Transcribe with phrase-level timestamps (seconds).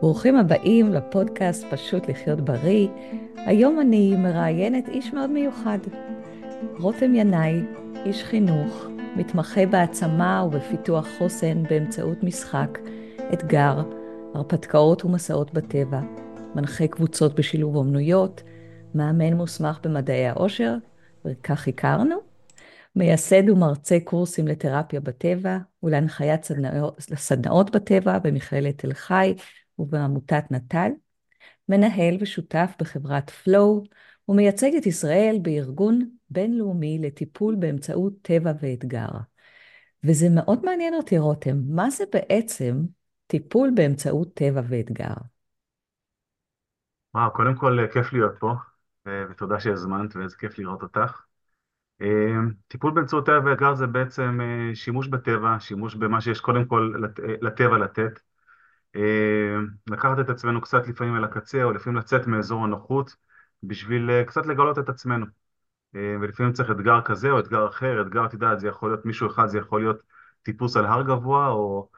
[0.00, 2.88] ברוכים הבאים לפודקאסט פשוט לחיות בריא.
[3.36, 5.78] היום אני מראיינת איש מאוד מיוחד.
[6.78, 7.62] רותם ינאי,
[8.04, 12.78] איש חינוך, מתמחה בהעצמה ובפיתוח חוסן באמצעות משחק,
[13.32, 13.82] אתגר,
[14.34, 16.00] הרפתקאות ומסעות בטבע,
[16.54, 18.42] מנחה קבוצות בשילוב אומנויות,
[18.94, 20.74] מאמן מוסמך במדעי העושר,
[21.24, 22.16] וכך הכרנו,
[22.96, 29.34] מייסד ומרצה קורסים לתרפיה בטבע ולהנחיית סדנאות, סדנאות בטבע במכללת תל חי
[29.78, 30.90] ובעמותת נט"ל,
[31.68, 33.82] מנהל ושותף בחברת פלואו,
[34.28, 39.08] ומייצג את ישראל בארגון בינלאומי לטיפול באמצעות טבע ואתגר.
[40.04, 42.76] וזה מאוד מעניין אותי, רותם, מה זה בעצם
[43.26, 45.14] טיפול באמצעות טבע ואתגר?
[47.14, 48.52] וואו, קודם כל כיף להיות פה,
[49.30, 51.22] ותודה שהזמנת, ואיזה כיף לראות אותך.
[52.02, 56.92] אה, טיפול באמצעות טבע ואתגר זה בעצם אה, שימוש בטבע, שימוש במה שיש קודם כל
[57.42, 58.20] לטבע לתת.
[58.96, 59.56] אה,
[59.90, 63.16] לקחת את עצמנו קצת לפעמים אל הקצה, או לפעמים לצאת מאזור הנוחות,
[63.62, 65.26] בשביל קצת לגלות את עצמנו.
[66.20, 69.46] ולפעמים צריך אתגר כזה או אתגר אחר, אתגר, את יודעת, זה יכול להיות מישהו אחד,
[69.46, 70.02] זה יכול להיות
[70.42, 71.88] טיפוס על הר גבוה, או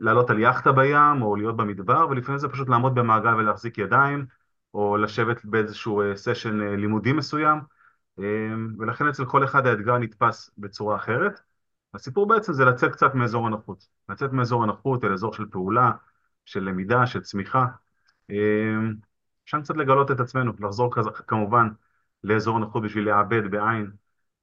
[0.00, 4.26] לעלות על יאכטה בים, או להיות במדבר, ולפעמים זה פשוט לעמוד במעגל ולהחזיק ידיים,
[4.74, 7.58] או לשבת באיזשהו סשן לימודי מסוים.
[8.18, 11.40] אמ, ולכן אצל כל אחד האתגר נתפס בצורה אחרת.
[11.94, 15.90] הסיפור בעצם זה לצאת קצת מאזור הנוחות, לצאת מאזור הנוחות אל אזור של פעולה,
[16.44, 17.66] של למידה, של צמיחה.
[18.30, 18.94] אמ,
[19.44, 20.94] אפשר קצת לגלות את עצמנו, לחזור
[21.26, 21.68] כמובן
[22.24, 23.92] לאזור הנוחות בשביל לעבד בעין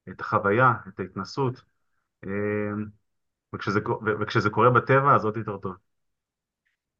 [0.09, 1.61] את החוויה, את ההתנסות,
[2.25, 2.85] אמ,
[3.55, 3.79] וכשזה,
[4.21, 5.90] וכשזה קורה בטבע אז עוד יותר טוב.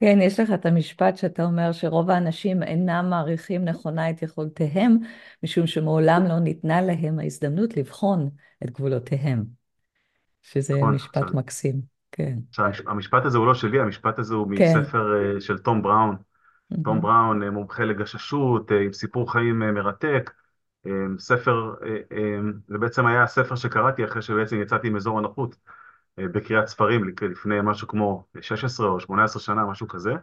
[0.02, 4.98] כן, יש לך את המשפט שאתה אומר שרוב האנשים אינם מעריכים נכונה את יכולותיהם,
[5.44, 8.30] משום שמעולם לא ניתנה להם ההזדמנות לבחון
[8.64, 9.44] את גבולותיהם,
[10.42, 12.38] שזה נכון, משפט עכשיו, מקסים, כן.
[12.88, 14.80] המשפט הזה הוא לא שלי, המשפט הזה הוא כן.
[14.80, 16.16] מספר אה, של תום בראון.
[16.84, 20.32] תום בראון, אה, מומחה לגששות, אה, עם סיפור חיים מרתק.
[21.18, 21.74] ספר,
[22.68, 25.56] זה בעצם היה הספר שקראתי אחרי שבעצם יצאתי מאזור הנוחות.
[26.20, 30.14] אה, בקריאת ספרים לפני משהו כמו 16 או 18 שנה, משהו כזה.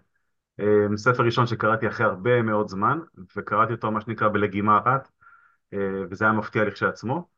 [0.60, 2.98] אה, ספר ראשון שקראתי אחרי הרבה מאוד זמן,
[3.36, 5.08] וקראתי אותו מה שנקרא בלגימה אחת,
[5.74, 5.78] אה,
[6.10, 7.28] וזה היה מפתיע לכשעצמו.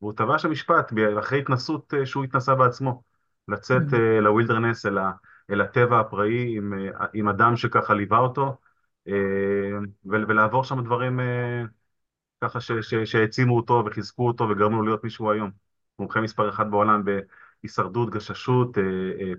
[0.00, 3.02] והוא טבע שם משפט, אחרי התנסות שהוא התנסה בעצמו,
[3.48, 3.82] לצאת
[4.22, 5.12] ל wilderness, אל, ה,
[5.50, 6.72] אל הטבע הפראי עם,
[7.12, 8.56] עם אדם שככה ליווה אותו,
[10.04, 11.20] ולעבור שם דברים
[12.40, 12.58] ככה
[13.04, 15.67] שהעצימו אותו וחיזקו אותו וגרמו לו להיות מישהו היום.
[15.98, 18.78] מומחה מספר אחת בעולם בהישרדות, גששות,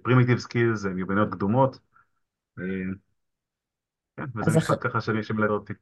[0.04, 1.80] primitive skills, מיומנויות קדומות.
[2.60, 2.64] אה,
[4.18, 4.88] כן, וזה משפט אח...
[4.88, 5.74] ככה שלי שמלד אותי.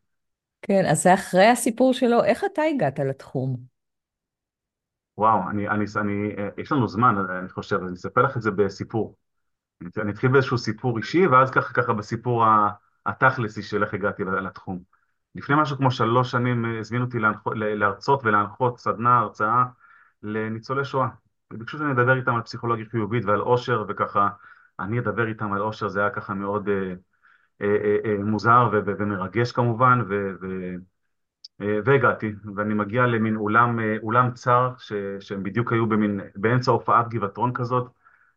[0.61, 3.57] כן, אז זה אחרי הסיפור שלו, איך אתה הגעת לתחום?
[5.17, 8.51] וואו, אני, אני, אני, אה, יש לנו זמן, אני חושב, אני אספר לך את זה
[8.51, 9.15] בסיפור.
[9.97, 12.45] אני אתחיל באיזשהו סיפור אישי, ואז ככה ככה בסיפור
[13.05, 14.79] התכלסי של איך הגעתי לתחום.
[15.35, 17.17] לפני משהו כמו שלוש שנים אה, הזמינו אותי
[17.55, 19.63] להרצות ולהנחות סדנה, הרצאה
[20.23, 21.07] לניצולי שואה.
[21.53, 24.29] וביקשו שאני אדבר איתם על פסיכולוגיה חיובית ועל עושר, וככה,
[24.79, 26.93] אני אדבר איתם על עושר, זה היה ככה מאוד אה,
[27.61, 30.75] אה, אה, אה מוזר ו- ו- ומרגש כמובן, ו- ו-
[31.61, 36.71] אה, והגעתי, ואני מגיע למין אולם, אה, אולם צר, ש- שהם בדיוק היו במין, באמצע
[36.71, 37.91] הופעת גבעתרון כזאת,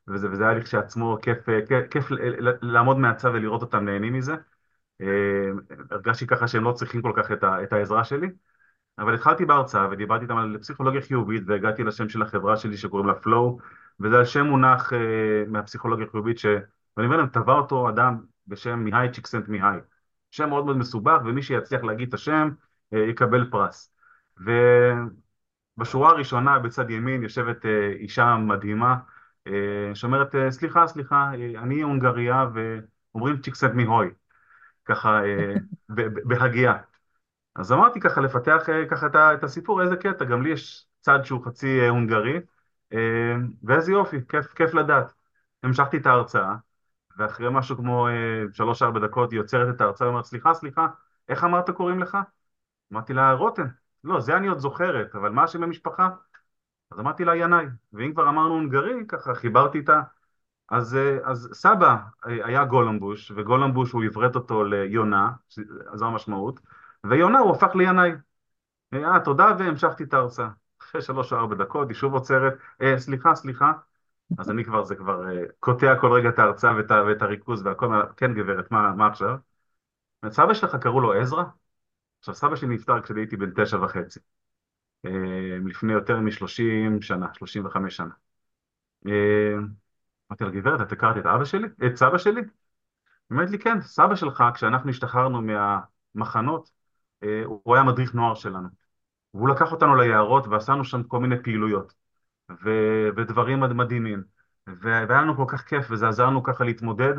[0.08, 2.06] וזה, וזה היה לי כשעצמו כיף, כיף, כיף
[2.62, 4.34] לעמוד מהצד ולראות אותם נהנים מזה.
[5.90, 8.28] הרגשתי ככה שהם לא צריכים כל כך את, ה, את העזרה שלי.
[8.98, 13.14] אבל התחלתי בהרצאה ודיברתי איתם על פסיכולוגיה חיובית והגעתי לשם של החברה שלי שקוראים לה
[13.14, 13.58] פלואו
[14.00, 14.96] וזה על שם מונח uh,
[15.48, 16.46] מהפסיכולוגיה החיובית ש...
[16.96, 19.78] ואני אומר להם, טבע אותו אדם בשם מיהי צ'יקסנט מיהי.
[20.30, 22.50] שם מאוד מאוד מסובך ומי שיצליח להגיד את השם
[22.94, 23.92] uh, יקבל פרס.
[25.76, 27.68] ובשורה הראשונה בצד ימין יושבת uh,
[27.98, 28.96] אישה מדהימה
[29.48, 29.52] uh,
[29.94, 32.46] שאומרת, uh, סליחה, סליחה, uh, אני הונגריה
[33.14, 34.10] ואומרים צ'יקסנט מיהוי.
[34.84, 35.58] ככה uh,
[36.24, 36.89] בהגייה.
[37.54, 41.44] אז אמרתי ככה לפתח אה, ככה את הסיפור, איזה קטע, גם לי יש צד שהוא
[41.44, 42.40] חצי אה, הונגרי,
[42.92, 45.12] אה, ואיזה יופי, כיף, כיף לדעת.
[45.62, 46.54] המשכתי את ההרצאה,
[47.16, 48.08] ואחרי משהו כמו
[48.52, 50.86] שלוש-ארבע דקות היא עוצרת את ההרצאה ואומרת, סליחה, סליחה,
[51.28, 52.18] איך אמרת קוראים לך?
[52.92, 53.66] אמרתי לה, רותם.
[54.04, 56.08] לא, זה אני עוד זוכרת, אבל מה השם במשפחה?
[56.90, 57.66] אז אמרתי לה, ינאי.
[57.92, 60.00] ואם כבר אמרנו הונגרי, ככה חיברתי איתה.
[60.70, 65.30] אז, אז סבא היה גולמבוש, וגולמבוש הוא עברת אותו ליונה,
[65.94, 66.60] זו המשמעות.
[67.06, 68.10] ויונה הוא הפך לינאי.
[68.94, 70.48] אה, תודה, והמשכתי את ההרצאה.
[70.80, 73.72] אחרי שלוש או ארבע דקות, היא שוב עוצרת, אה, סליחה, סליחה.
[74.38, 78.02] אז אני כבר, זה כבר אה, קוטע כל רגע את ההרצאה ואת, ואת הריכוז והכל,
[78.16, 79.36] כן גברת, מה, מה עכשיו?
[80.28, 81.44] סבא שלך קראו לו עזרא?
[82.18, 84.20] עכשיו, סבא שלי נפטר כשאני הייתי בן תשע וחצי.
[85.06, 85.10] אה,
[85.64, 88.14] לפני יותר משלושים שנה, שלושים וחמש שנה.
[89.06, 89.54] אה,
[90.30, 91.68] אמרתי לה, גברת, את הכרת את אבא שלי?
[91.86, 92.40] את סבא שלי?
[92.40, 92.48] היא
[93.30, 96.70] אומרת לי, כן, סבא שלך, כשאנחנו השתחררנו מהמחנות,
[97.44, 98.68] הוא היה מדריך נוער שלנו.
[99.34, 101.94] והוא לקח אותנו ליערות ועשינו שם כל מיני פעילויות
[102.64, 104.22] ו- ודברים מד- מדהימים.
[104.68, 104.74] ו-
[105.08, 107.14] והיה לנו כל כך כיף וזה עזר לנו ככה להתמודד.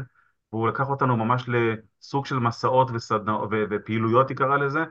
[0.53, 4.83] והוא לקח אותנו ממש לסוג של מסעות וסדנא- ו- ופעילויות, היא קראה לזה.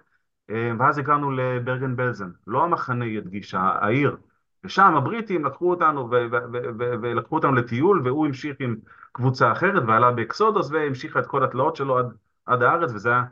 [0.50, 4.16] אה, ואז הגענו לברגן בלזן, לא המחנה היא הדגישה, העיר.
[4.64, 8.76] ושם הבריטים לקחו אותנו ו- ו- ו- ולקחו אותנו לטיול, והוא המשיך עם
[9.12, 12.06] קבוצה אחרת ועלה באקסודוס והמשיך את כל התלאות שלו עד,
[12.46, 13.24] עד הארץ, וזה היה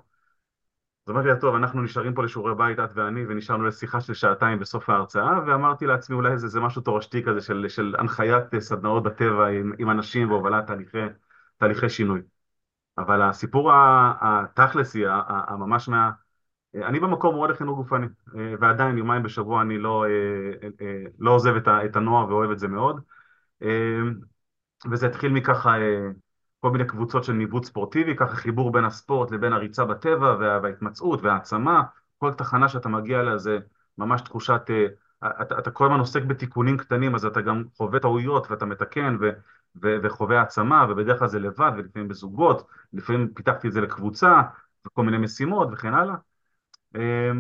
[1.09, 4.59] אז אמרתי לה, טוב, אנחנו נשארים פה לשיעורי בית, את ואני, ונשארנו לשיחה של שעתיים
[4.59, 9.47] בסוף ההרצאה, ואמרתי לעצמי, אולי זה, זה משהו תורשתי כזה של, של הנחיית סדנאות בטבע
[9.47, 10.99] עם, עם אנשים והובלת תהליכי,
[11.57, 12.21] תהליכי שינוי.
[12.99, 13.71] אבל הסיפור
[14.21, 16.11] התכלסי, הממש מה...
[16.75, 18.07] אני במקור מורה לחינוך גופני,
[18.39, 22.69] אה, ועדיין יומיים בשבוע אני לא, אה, אה, לא עוזב את הנוער ואוהב את זה
[22.69, 23.01] מאוד.
[23.63, 23.99] אה,
[24.91, 26.09] וזה התחיל מככה אה,
[26.61, 31.23] כל מיני קבוצות של ניווט ספורטיבי, ככה חיבור בין הספורט לבין הריצה בטבע וה- וההתמצאות
[31.23, 31.83] והעצמה,
[32.19, 33.59] כל תחנה שאתה מגיע אליה זה
[33.99, 34.87] ממש תחושת, אה,
[35.43, 39.31] אתה, אתה כל הזמן עוסק בתיקונים קטנים, אז אתה גם חווה טעויות ואתה מתקן ו,
[39.83, 44.43] ו, וחווה העצמה, ובדרך כלל זה לבד ולפעמים בזוגות, לפעמים פיתחתי את זה לקבוצה
[44.87, 46.15] וכל מיני משימות וכן הלאה.
[46.97, 47.31] אה,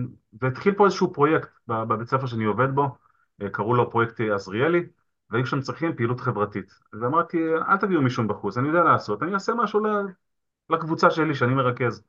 [0.41, 2.97] והתחיל פה איזשהו פרויקט בבית ספר שאני עובד בו,
[3.43, 4.87] אה, קראו לו פרויקט עזריאלי,
[5.31, 6.75] והיו שם צריכים פעילות חברתית.
[7.01, 7.39] ואמרתי,
[7.69, 9.81] אל תביאו מישהו מבחוץ, אני יודע לעשות, אני אעשה משהו
[10.71, 12.03] לקבוצה שלי שאני מרכז.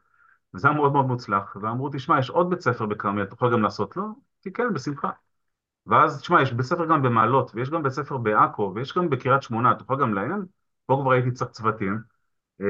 [0.54, 3.63] וזה היה מאוד מאוד מוצלח, ואמרו, תשמע, יש עוד בית ספר בכרמיאל, אתה יכול גם
[3.63, 3.98] לעשות?
[3.98, 4.04] לא?
[4.04, 5.10] אמרתי, כן, בשמחה.
[5.88, 9.44] ואז, תשמע, יש בית ספר גם במעלות, ויש גם בית ספר בעכו, ויש גם בקריית
[9.44, 10.45] שמונה, אתה יכול גם להם?
[10.86, 12.00] פה כבר הייתי צריך צוותים.
[12.62, 12.66] אה,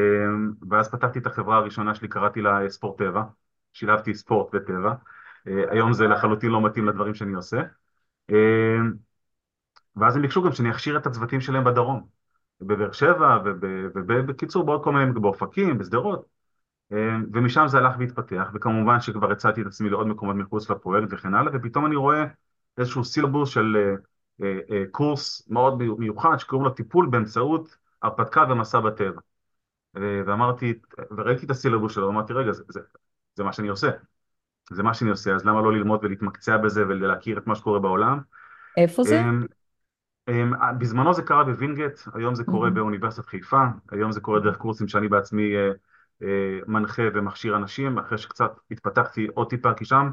[0.70, 3.24] ואז פתחתי את החברה הראשונה שלי, קראתי לה ספורט טבע,
[3.74, 4.94] שילבתי ספורט וטבע.
[5.48, 7.62] אה, היום זה לחלוטין לא מתאים לדברים שאני עושה.
[10.00, 12.08] ואז הם ביקשו גם שאני אכשיר את הצוותים שלהם בדרום,
[12.62, 13.38] בבאר שבע,
[13.96, 16.26] ובקיצור בעוד כל מיני, באופקים, בשדרות,
[16.92, 21.34] אה, ומשם זה הלך והתפתח, וכמובן שכבר הצעתי את עצמי לעוד מקומות מחוץ לפרויקט וכן
[21.34, 22.26] הלאה, ופתאום אני רואה
[22.78, 23.96] איזשהו סילבוס של אה,
[24.46, 29.22] אה, אה, קורס מאוד מיוחד שקוראים לו טיפול באמצעות הרפתקה ומסע בטבע.
[29.96, 30.74] ואמרתי,
[31.18, 32.80] וראיתי את הסילבוס שלו, ואמרתי, רגע, זה, זה,
[33.36, 33.90] זה מה שאני עושה,
[34.72, 38.20] זה מה שאני עושה, אז למה לא ללמוד ולהתמקצע בזה ולהכיר את מה שקורה בעולם?
[38.78, 39.22] איפה זה?
[40.30, 42.70] אה, אמ, בזמנו זה קרה בווינגייט, היום זה קורה.
[42.70, 45.72] באוניברסיטת חיפה, היום זה קורה דרך קורסים שאני בעצמי אה,
[46.24, 50.10] אה, מנחה ומכשיר אנשים, אחרי שקצת התפתחתי עוד טיפה, כי שם,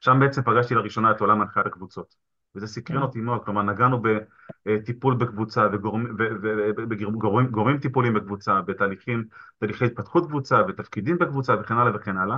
[0.00, 2.28] שם בעצם פגשתי לראשונה את עולם הנחיית הקבוצות.
[2.54, 3.02] וזה סקרן.
[3.02, 9.24] אותי מאוד, כלומר נגענו בטיפול בקבוצה וגורמים טיפולים בקבוצה, בתהליכים,
[9.58, 12.36] תהליכי התפתחות קבוצה ותפקידים בקבוצה וכן הלאה וכן הלאה.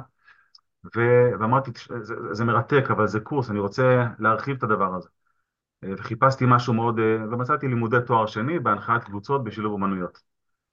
[0.97, 5.09] ו- ואמרתי, זה, זה מרתק, אבל זה קורס, אני רוצה להרחיב את הדבר הזה.
[5.85, 10.23] וחיפשתי משהו מאוד, אה, ומצאתי לימודי תואר שני בהנחיית קבוצות בשילוב אומנויות.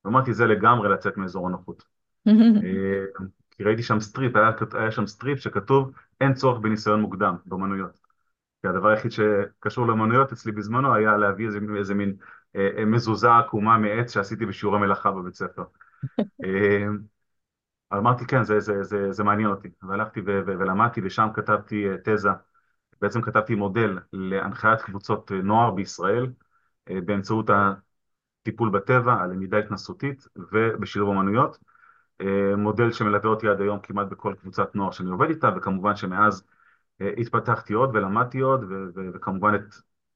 [0.06, 1.83] ואמרתי, זה לגמרי לצאת מאזור הנוחות.
[2.63, 8.00] אה, כי ראיתי שם strip, היה, היה שם strip שכתוב, אין צורך בניסיון מוקדם באומנויות.
[8.62, 12.15] כי הדבר היחיד שקשור לאומנויות אצלי בזמנו היה להביא איזה, איזה מין
[12.56, 15.63] אה, אה, מזוזה עקומה מעץ שעשיתי בשיעורי מלאכה בבית ספר.
[16.44, 16.88] אה,
[17.94, 19.69] אמרתי, כן, זה, זה, זה, זה מעניין אותי.
[19.83, 22.30] והלכתי ו- ו- ולמדתי, ושם כתבתי תזה
[23.02, 26.28] בעצם כתבתי מודל להנחיית קבוצות נוער בישראל
[26.90, 27.50] אה, באמצעות
[28.42, 31.57] הטיפול בטבע, הלמידה התנסותית ובשילוב אמנויות.
[32.21, 36.44] אה, מודל שמלווה אותי עד היום כמעט בכל קבוצת נוער שאני עובד איתה, וכמובן שמאז
[37.02, 38.66] אה, התפתחתי עוד ולמדתי עוד,
[39.14, 39.62] וכמובן את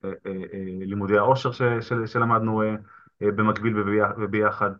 [0.05, 1.51] אה, אה, אה, לימודי העושר
[2.05, 2.75] שלמדנו אה,
[3.21, 4.71] אה, במקביל וביח- וביחד,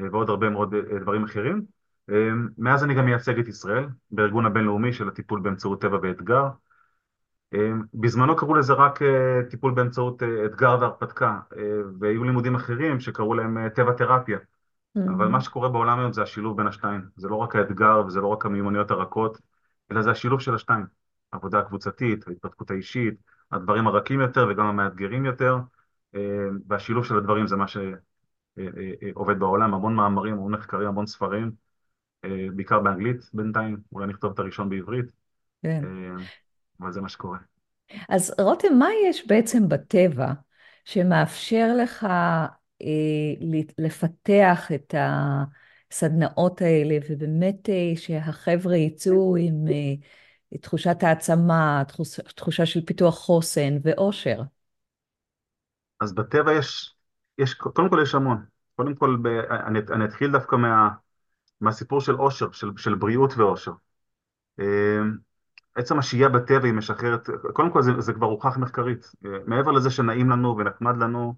[0.00, 1.66] אה, ועוד הרבה מאוד אה, דברים אחרים.
[2.10, 2.28] אה,
[2.58, 6.48] מאז אני גם מייצג את ישראל בארגון הבינלאומי של הטיפול באמצעות טבע ואתגר.
[7.54, 11.62] אמ, בזמנו קראו לזה רק אה, טיפול באמצעות אה, אתגר והרפתקה, אה,
[12.00, 14.38] והיו לימודים אחרים שקראו להם טבע תרפיה,
[15.08, 18.26] אבל מה שקורה בעולם היום זה השילוב בין השתיים, זה לא רק האתגר וזה לא
[18.26, 19.38] רק המיומנויות הרכות,
[19.92, 20.86] אלא זה השילוב של השתיים,
[21.32, 23.14] עבודה קבוצתית, ההתפתחות האישית,
[23.52, 25.56] הדברים הרכים יותר וגם המאתגרים יותר,
[26.68, 31.50] והשילוב של הדברים זה מה שעובד בעולם, המון מאמרים, המון מחקרים, המון ספרים,
[32.54, 35.06] בעיקר באנגלית בינתיים, אולי נכתוב את הראשון בעברית,
[35.62, 35.84] כן.
[36.80, 37.38] אה, אבל זה מה שקורה.
[38.08, 40.32] אז רותם, מה יש בעצם בטבע
[40.84, 42.04] שמאפשר לך
[42.82, 42.88] אה,
[43.78, 52.86] לפתח את הסדנאות האלה, ובאמת אה, שהחבר'ה יצאו עם אה, תחושת העצמה, תחוש, תחושה של
[52.86, 54.42] פיתוח חוסן ואושר?
[56.00, 56.94] אז בטבע יש,
[57.38, 58.44] יש, קודם כל יש המון.
[58.76, 59.26] קודם כל, ב,
[59.66, 60.88] אני, אני אתחיל דווקא מה,
[61.60, 63.72] מהסיפור של אושר, של, של בריאות ואושר.
[65.76, 69.12] עצם השהייה בטבע היא משחררת, קודם כל זה, זה כבר הוכח מחקרית.
[69.46, 71.34] מעבר לזה שנעים לנו ונחמד לנו,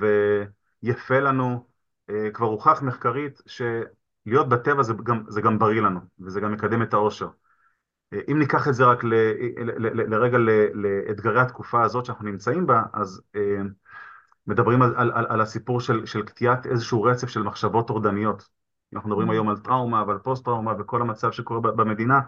[0.00, 1.66] ויפה לנו.
[2.10, 6.82] אה, כבר הוכח מחקרית שלהיות בטבע זה גם, זה גם בריא לנו, וזה גם מקדם
[6.82, 7.28] את האושר.
[8.12, 9.14] אה, אם ניקח את זה רק ל,
[9.58, 10.38] ל, ל, לרגע
[10.74, 13.62] לאתגרי התקופה הזאת שאנחנו נמצאים בה, אז אה,
[14.46, 18.48] מדברים על, על, על הסיפור של, של קטיעת איזשהו רצף של מחשבות טורדניות.
[18.94, 22.20] אנחנו מדברים היום על טראומה ועל פוסט-טראומה וכל המצב שקורה במדינה,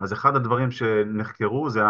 [0.00, 1.80] אז אחד הדברים שנחקרו זה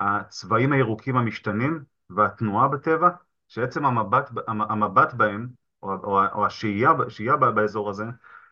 [0.00, 3.08] הצבעים הירוקים המשתנים והתנועה בטבע,
[3.48, 5.48] שעצם המבט, המבט בהם,
[5.82, 8.04] או, או, או השהייה, השהייה באזור הזה,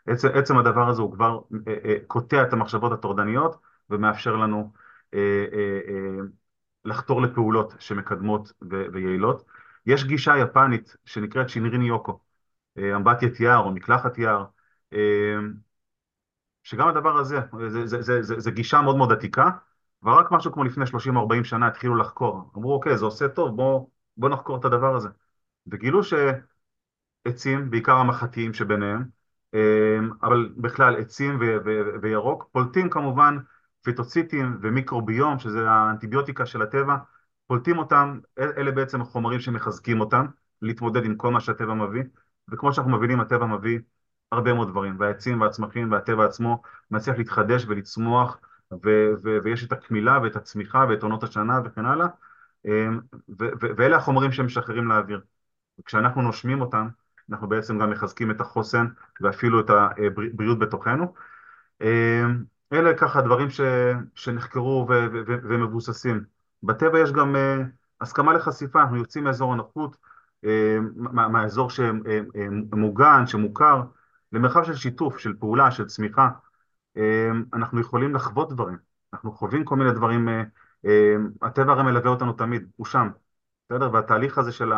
[0.07, 3.57] עצם, עצם הדבר הזה הוא כבר אה, אה, קוטע את המחשבות הטורדניות
[3.91, 4.73] ומאפשר לנו
[5.15, 5.47] אה,
[6.85, 8.53] לחתור לפעולות שמקדמות
[8.93, 9.45] ויעילות.
[9.87, 12.19] יש גישה יפנית שנקראת שינרין יוקו,
[12.79, 14.45] אה, אמבטיית יער או מקלחת יער,
[16.67, 19.51] שגם הדבר הזה, זה, זה, זה, זה, זה גישה מאוד מאוד עתיקה,
[20.03, 22.51] ורק משהו כמו לפני 30-40 שנה התחילו לחקור.
[22.57, 25.09] אמרו, אוקיי, זה עושה טוב, בואו בוא נחקור את הדבר הזה.
[25.67, 26.01] וגילו
[27.27, 29.05] שעצים, בעיקר המחתיים שביניהם,
[29.55, 33.37] אה, אבל בכלל עצים ו- ו- וירוק, פולטים כמובן
[33.83, 36.97] פיטוציטים ומיקרוביום, שזה האנטיביוטיקה של הטבע,
[37.47, 40.27] פולטים אותם, אלה בעצם החומרים שמחזקים אותם,
[40.63, 42.03] להתמודד עם כל מה שהטבע מביא,
[42.49, 43.79] וכמו שאנחנו מבינים, הטבע מביא
[44.33, 48.39] הרבה מאוד דברים, והעצים והצמחים והטבע עצמו מצליח להתחדש ולצמוח,
[48.73, 52.07] ו- ו- ויש את הקמילה ואת הצמיחה ואת עונות השנה וכן הלאה,
[52.67, 53.01] אמ,
[53.41, 55.21] ו- ו- ואלה החומרים שהם משחררים לאוויר.
[55.81, 56.89] וכשאנחנו נושמים אותם,
[57.31, 58.87] אנחנו בעצם גם מחזקים את החוסן
[59.21, 61.15] ואפילו את הבריאות בתוכנו.
[61.81, 63.61] אמ, אלה ככה דברים ש-
[64.15, 66.25] שנחקרו ו- ו- ומבוססים.
[66.63, 67.39] בטבע יש גם uh,
[68.01, 69.97] הסכמה לחשיפה, אנחנו יוצאים מאזור הנוחות,
[70.45, 70.49] uh,
[70.97, 73.83] מה, מהאזור שמוגן, שמוכר,
[74.33, 76.29] למרחב של שיתוף, של פעולה, של צמיחה.
[76.99, 77.01] Uh,
[77.53, 78.77] אנחנו יכולים לחוות דברים,
[79.13, 80.33] אנחנו חווים כל מיני דברים, uh,
[80.87, 80.89] uh,
[81.43, 83.09] הטבע הרי מלווה אותנו תמיד, הוא שם,
[83.69, 83.93] בסדר?
[83.93, 84.73] והתהליך הזה של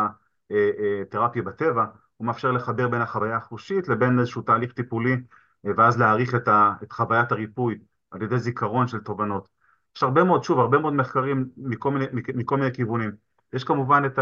[1.01, 1.85] התרפיה בטבע,
[2.17, 5.15] הוא מאפשר לחבר בין החוויה החושית לבין איזשהו תהליך טיפולי,
[5.63, 7.79] ואז להעריך את, ה, את חוויית הריפוי
[8.11, 9.49] על ידי זיכרון של תובנות.
[9.95, 13.11] יש הרבה מאוד, שוב, הרבה מאוד מחקרים מכל מיני, מכל מיני כיוונים.
[13.53, 14.19] יש כמובן את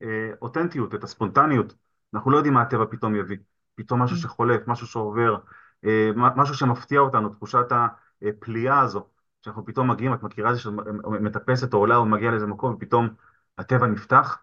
[0.00, 1.74] האותנטיות, אה, אה, את הספונטניות.
[2.14, 3.36] אנחנו לא יודעים מה הטבע פתאום יביא.
[3.74, 5.36] פתאום משהו שחולף, משהו שעובר,
[5.84, 7.66] אה, משהו שמפתיע אותנו, תחושת
[8.22, 9.06] הפליאה הזו,
[9.42, 10.72] שאנחנו פתאום מגיעים, את מכירה את זה שאת
[11.20, 13.08] מטפסת או עולה או מגיעה לאיזה מקום, ופתאום
[13.58, 14.38] הטבע נפתח,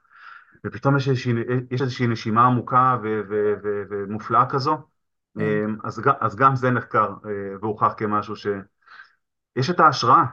[0.65, 1.33] ופתאום יש איזושהי,
[1.71, 2.97] יש איזושהי נשימה עמוקה
[3.89, 4.77] ומופלאה כזו.
[5.37, 5.71] כן.
[5.83, 7.13] אז, אז גם זה נחקר
[7.61, 8.47] והוכח כמשהו ש...
[9.55, 10.23] יש את ההשראה,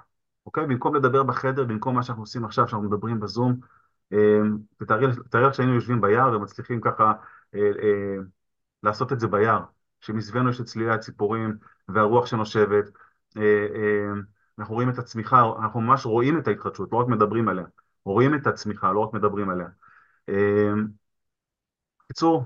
[0.46, 0.66] אוקיי?
[0.66, 3.60] במקום לדבר בחדר, במקום מה שאנחנו עושים עכשיו, שאנחנו מדברים בזום,
[4.76, 7.12] תתארי לך שהיינו יושבים ביער ומצליחים ככה
[7.54, 8.16] אה, אה,
[8.82, 9.60] לעשות את זה ביער,
[10.00, 11.56] שמסביבנו יש את צלילי הציפורים
[11.88, 12.84] והרוח שנושבת,
[13.36, 13.42] אה,
[14.58, 17.64] אנחנו רואים את הצמיחה, אנחנו ממש רואים את ההתחדשות, לא רק מדברים עליה,
[18.04, 19.66] רואים את הצמיחה, לא רק מדברים עליה.
[22.04, 22.44] בקיצור,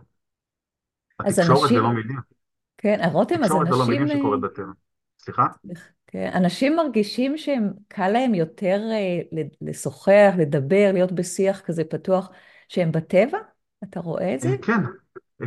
[1.21, 1.77] התקשורת אנשים...
[1.77, 2.19] זה לא מילים.
[2.79, 3.62] כן, רותם, אז אנשים...
[3.62, 4.73] התקשורת זה לא מילים שקורית בטבע.
[5.19, 5.47] סליחה?
[6.07, 12.31] כן, אנשים מרגישים שהם, קל להם יותר אה, לשוחח, לדבר, להיות בשיח כזה פתוח,
[12.69, 13.39] שהם בטבע?
[13.85, 14.57] אתה רואה את זה?
[14.62, 14.81] כן,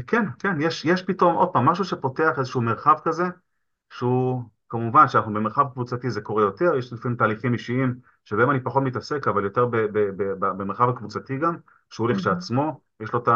[0.08, 3.24] כן, כן, יש, יש פתאום, עוד פעם, משהו שפותח איזשהו מרחב כזה,
[3.90, 8.84] שהוא, כמובן שאנחנו במרחב קבוצתי זה קורה יותר, יש לפעמים תהליכים אישיים שבהם אני פחות
[8.84, 11.58] מתעסק, אבל יותר ב, ב, ב, ב, במרחב הקבוצתי גם,
[11.90, 13.30] שהוא לכשעצמו, יש לו את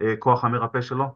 [0.00, 1.14] הכוח המרפא שלו.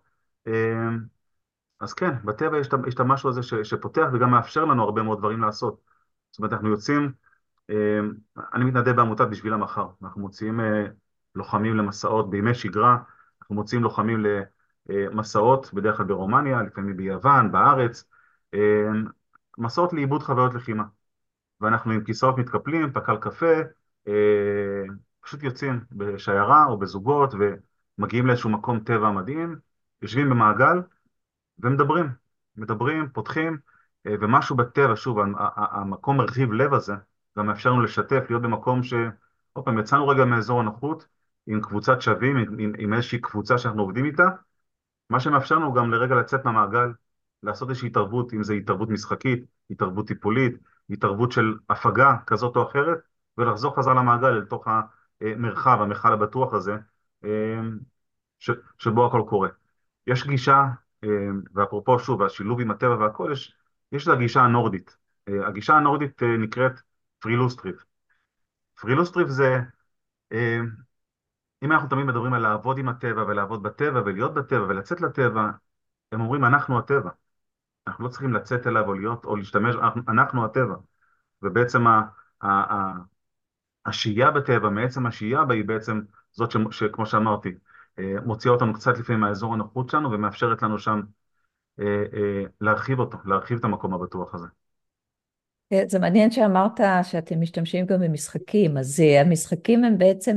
[1.80, 5.40] אז כן, בטבע יש את המשהו הזה ש, שפותח וגם מאפשר לנו הרבה מאוד דברים
[5.40, 5.80] לעשות.
[6.30, 7.12] זאת אומרת, אנחנו יוצאים,
[7.70, 8.00] אה,
[8.54, 10.86] אני מתנדב בעמותת בשביל המחר, אנחנו מוציאים אה,
[11.34, 12.98] לוחמים למסעות בימי שגרה,
[13.40, 14.24] אנחנו מוציאים לוחמים
[14.88, 18.04] למסעות, בדרך כלל ברומניה, לפעמים ביוון, בארץ,
[18.54, 18.88] אה,
[19.58, 20.84] מסעות לעיבוד חוויות לחימה.
[21.60, 23.54] ואנחנו עם כיסאות מתקפלים, פקל קפה,
[25.20, 27.34] פשוט יוצאים בשיירה או בזוגות
[27.98, 29.56] ומגיעים לאיזשהו מקום טבע מדהים,
[30.02, 30.82] יושבים במעגל,
[31.58, 32.10] ומדברים,
[32.56, 33.58] מדברים, פותחים,
[34.06, 35.18] אה, ומשהו בטבע, שוב,
[35.56, 36.94] המקום מרחיב לב הזה,
[37.38, 38.94] גם מאפשר לנו לשתף, להיות במקום ש...
[39.52, 41.06] עוד פעם, יצאנו רגע מאזור הנוחות,
[41.46, 44.28] עם קבוצת שווים, עם, עם, עם איזושהי קבוצה שאנחנו עובדים איתה,
[45.10, 46.92] מה שמאפשר לנו גם לרגע לצאת מהמעגל,
[47.42, 50.52] לעשות איזושהי התערבות, אם זו התערבות משחקית, התערבות טיפולית,
[50.90, 52.98] התערבות של הפגה כזאת או אחרת,
[53.38, 54.68] ולחזור חזרה למעגל אל תוך
[55.20, 56.76] המרחב, המכל הבטוח הזה,
[57.24, 57.60] אה,
[58.38, 59.48] ש, שבו הכל קורה.
[60.06, 60.64] יש גישה
[61.04, 63.56] אמ, ואפרופו שוב, השילוב עם הטבע והכל, יש,
[63.92, 64.96] יש את הגישה הנורדית.
[65.28, 66.72] אה, הגישה הנורדית אה, נקראת
[67.18, 67.74] פרילוסטריב.
[68.80, 69.60] פרילוסטריב זה,
[70.32, 70.70] אמ,
[71.64, 75.50] אם אנחנו תמיד מדברים על לעבוד עם הטבע ולעבוד בטבע ולהיות בטבע ולצאת לטבע,
[76.12, 77.10] הם אומרים אנחנו הטבע.
[77.86, 79.74] אנחנו לא צריכים לצאת אליו או להיות או להשתמש,
[80.08, 80.74] אנחנו, הטבע.
[81.42, 82.02] ובעצם ה,
[82.40, 82.92] ה, ה,
[83.86, 86.00] השהייה בטבע, מעצם השהייה בה היא בעצם
[86.32, 87.54] זאת ש, שכמו שאמרתי,
[87.98, 91.00] אה, מוציאה אותנו קצת לפעמים מהאזור הנוחות שלנו ומאפשרת לנו שם
[91.80, 94.46] אה, אה, להרחיב אותו, להרחיב את המקום הבטוח הזה.
[95.86, 100.36] זה מעניין שאמרת שאתם משתמשים גם במשחקים, אז המשחקים הם בעצם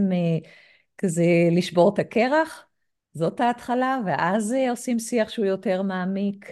[0.98, 2.66] כזה לשבור את הקרח,
[3.14, 6.52] זאת ההתחלה, ואז עושים שיח שהוא יותר מעמיק.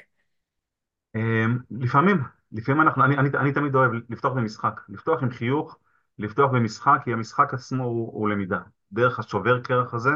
[1.72, 2.18] לפעמים,
[2.52, 5.78] לפעמים אנחנו, אני, אני, אני תמיד אוהב לפתוח במשחק, לפתוח עם חיוך,
[6.20, 8.60] לפתוח במשחק, כי המשחק עצמו הוא, הוא למידה.
[8.92, 10.10] דרך השובר קרח הזה,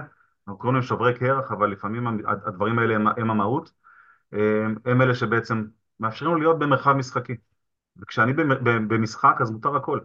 [0.48, 2.07] אנחנו קוראים להם שוברי קרח, אבל לפעמים
[2.48, 3.71] הדברים האלה הם, הם המהות,
[4.86, 5.65] הם אלה שבעצם
[6.00, 7.36] מאפשרים לנו להיות במרחב משחקי.
[7.98, 8.33] וכשאני
[8.63, 10.00] במשחק אז מותר הכל.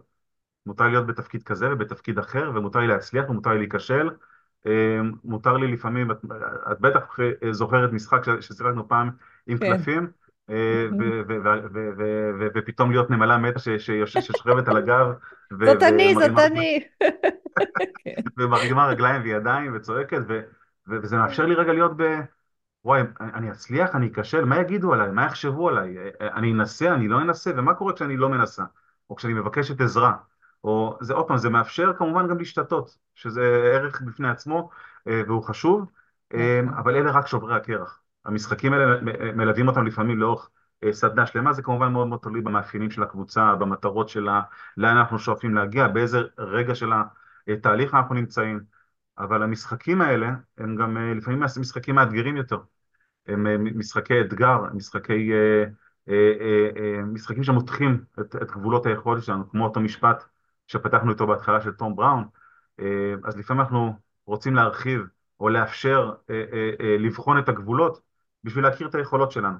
[0.65, 4.09] מותר לי להיות בתפקיד כזה ובתפקיד אחר, ומותר לי להצליח ומותר לי להיכשל.
[5.23, 6.17] מותר לי לפעמים, את,
[6.71, 7.17] את בטח
[7.51, 9.09] זוכרת משחק ששיחקנו פעם
[9.47, 9.77] עם כן.
[9.77, 10.07] קלפים,
[10.49, 10.87] אה,
[12.55, 15.13] ופתאום להיות נמלה מתה ששוכבת על הגב.
[15.65, 16.83] זאת אני, זאת אני.
[18.37, 20.21] ומרימה רגליים וידיים וצועקת,
[20.87, 22.03] וזה מאפשר לי רגע להיות ב...
[22.85, 27.21] וואי, אני אצליח, אני אכשל, מה יגידו עליי, מה יחשבו עליי, אני אנסה, אני לא
[27.21, 28.63] אנסה, ומה קורה כשאני לא מנסה,
[29.09, 30.13] או כשאני מבקשת עזרה,
[30.65, 33.41] או זה עוד פעם, זה מאפשר כמובן גם להשתתות, שזה
[33.73, 34.69] ערך בפני עצמו
[35.07, 35.91] אה, והוא חשוב,
[36.33, 36.77] אה, נכון.
[36.77, 38.01] אבל אלה רק שוברי הקרח.
[38.25, 39.01] המשחקים האלה
[39.35, 40.49] מלווים אותם לפעמים לאורך
[40.83, 44.41] אה, סדנה שלמה, זה כמובן מאוד מאוד תלוי במאפיינים של הקבוצה, במטרות שלה,
[44.77, 46.89] לאן אנחנו שואפים להגיע, באיזה רגע של
[47.47, 48.59] התהליך אנחנו נמצאים,
[49.17, 52.57] אבל המשחקים האלה הם גם לפעמים משחקים מאתגרים יותר,
[53.27, 55.31] הם משחקי אתגר, משחקי,
[57.05, 60.23] משחקים שמותחים את, את גבולות היכולת שלנו, כמו אותו משפט
[60.67, 62.27] שפתחנו איתו בהתחלה של תום בראון,
[63.23, 63.93] אז לפעמים אנחנו
[64.25, 65.01] רוצים להרחיב
[65.39, 66.13] או לאפשר
[66.99, 68.01] לבחון את הגבולות
[68.43, 69.57] בשביל להכיר את היכולות שלנו.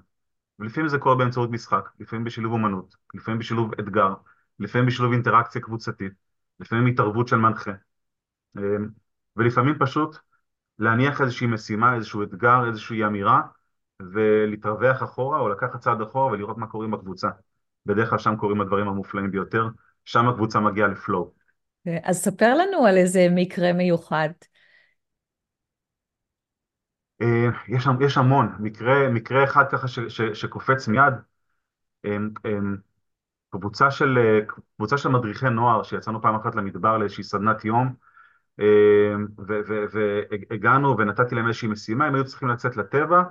[0.59, 4.13] ולפעמים זה קורה באמצעות משחק, לפעמים בשילוב אומנות, לפעמים בשילוב אתגר,
[4.59, 6.13] לפעמים בשילוב אינטראקציה קבוצתית,
[6.59, 7.71] לפעמים התערבות של מנחה.
[9.35, 10.17] ולפעמים פשוט
[10.79, 13.41] להניח איזושהי משימה, איזשהו אתגר, איזושהי אמירה,
[14.01, 17.29] ולהתרווח אחורה או לקחת צעד אחורה ולראות מה קורה בקבוצה.
[17.85, 19.68] בדרך כלל שם קורים הדברים המופלאים ביותר,
[20.05, 21.31] שם הקבוצה מגיעה לפלואו.
[22.03, 24.29] אז ספר לנו על איזה מקרה מיוחד.
[27.22, 31.13] אה, יש, יש המון, מקרה, מקרה אחד ככה ש, ש, שקופץ מיד,
[33.50, 34.18] קבוצה של,
[34.77, 37.94] קבוצה של מדריכי נוער שיצאנו פעם אחת למדבר לאיזושהי סדנת יום
[39.37, 43.24] והגענו ונתתי להם איזושהי משימה, הם היו צריכים לצאת לטבע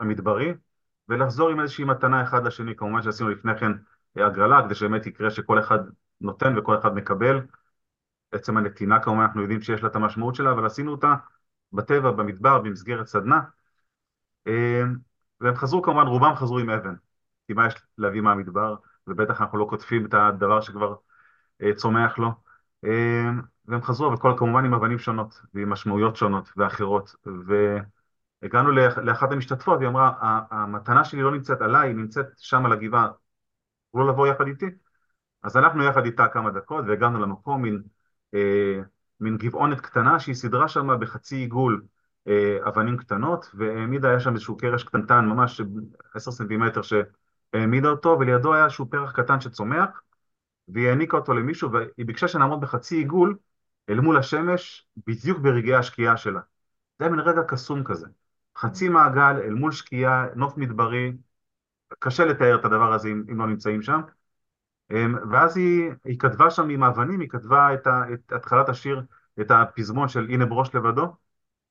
[0.00, 0.54] המדברי
[1.08, 3.72] ולחזור עם איזושהי מתנה אחד לשני, כמובן שעשינו לפני כן
[4.16, 5.78] הגרלה כדי שבאמת יקרה שכל אחד
[6.20, 7.40] נותן וכל אחד מקבל,
[8.32, 11.14] עצם הנתינה כמובן אנחנו יודעים שיש לה את המשמעות שלה, אבל עשינו אותה
[11.72, 13.40] בטבע, במדבר, במסגרת סדנה.
[14.46, 14.96] אמ,
[15.40, 16.94] והם חזרו כמובן, רובם חזרו עם אבן,
[17.46, 20.94] כי מה יש להביא מהמדבר, ובטח אנחנו לא קוטפים את הדבר שכבר
[21.62, 22.32] אה, צומח לו.
[22.84, 27.14] אמ, והם חזרו, אבל כמובן עם אבנים שונות, ועם משמעויות שונות ואחרות.
[28.42, 28.70] והגענו
[29.02, 30.12] לאחת המשתתפות, והיא אמרה,
[30.50, 33.08] המתנה שלי לא נמצאת עליי, היא נמצאת שם על הגבעה,
[33.94, 34.66] תוכלו לבוא יחד איתי?
[35.42, 37.82] אז הלכנו יחד איתה כמה דקות, והגענו למקום, מין...
[38.34, 38.80] אה,
[39.20, 41.82] מין גבעונת קטנה שהיא סידרה שם בחצי עיגול
[42.28, 45.60] אה, אבנים קטנות, והעמידה, היה שם איזשהו קרש קטנטן, ממש
[46.14, 50.02] עשר סנטימטר שהעמידה אותו, ולידו היה איזשהו פרח קטן שצומח,
[50.68, 53.36] והיא העניקה אותו למישהו, והיא ביקשה שנעמוד בחצי עיגול
[53.88, 56.40] אל מול השמש, בדיוק ברגעי השקיעה שלה.
[56.98, 58.06] זה היה מין רגע קסום כזה.
[58.58, 61.12] חצי מעגל אל מול שקיעה, נוף מדברי,
[61.98, 64.00] קשה לתאר את הדבר הזה אם, אם לא נמצאים שם.
[64.90, 69.02] אמ, ואז היא, היא כתבה שם עם האבנים, היא כתבה את, ה, את התחלת השיר,
[69.40, 71.16] את הפזמון של הנה ברוש לבדו,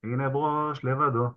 [0.04, 1.28] הנה ברוש לבדו,